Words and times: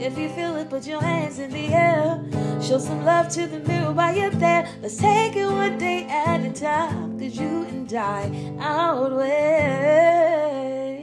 If 0.00 0.16
you 0.16 0.28
feel 0.28 0.56
it, 0.56 0.70
put 0.70 0.86
your 0.86 1.00
hands 1.02 1.40
in 1.40 1.50
the 1.50 1.74
air. 1.74 2.22
Show 2.62 2.78
some 2.78 3.04
love 3.04 3.28
to 3.30 3.48
the 3.48 3.58
mirror 3.58 3.92
while 3.92 4.14
you're 4.14 4.30
there. 4.30 4.68
Let's 4.80 4.96
take 4.96 5.34
it 5.34 5.44
one 5.44 5.76
day 5.76 6.04
at 6.04 6.40
a 6.40 6.52
time. 6.52 7.18
Cause 7.18 7.36
you 7.36 7.64
and 7.64 7.92
I 7.92 8.30
outweigh. 8.60 10.47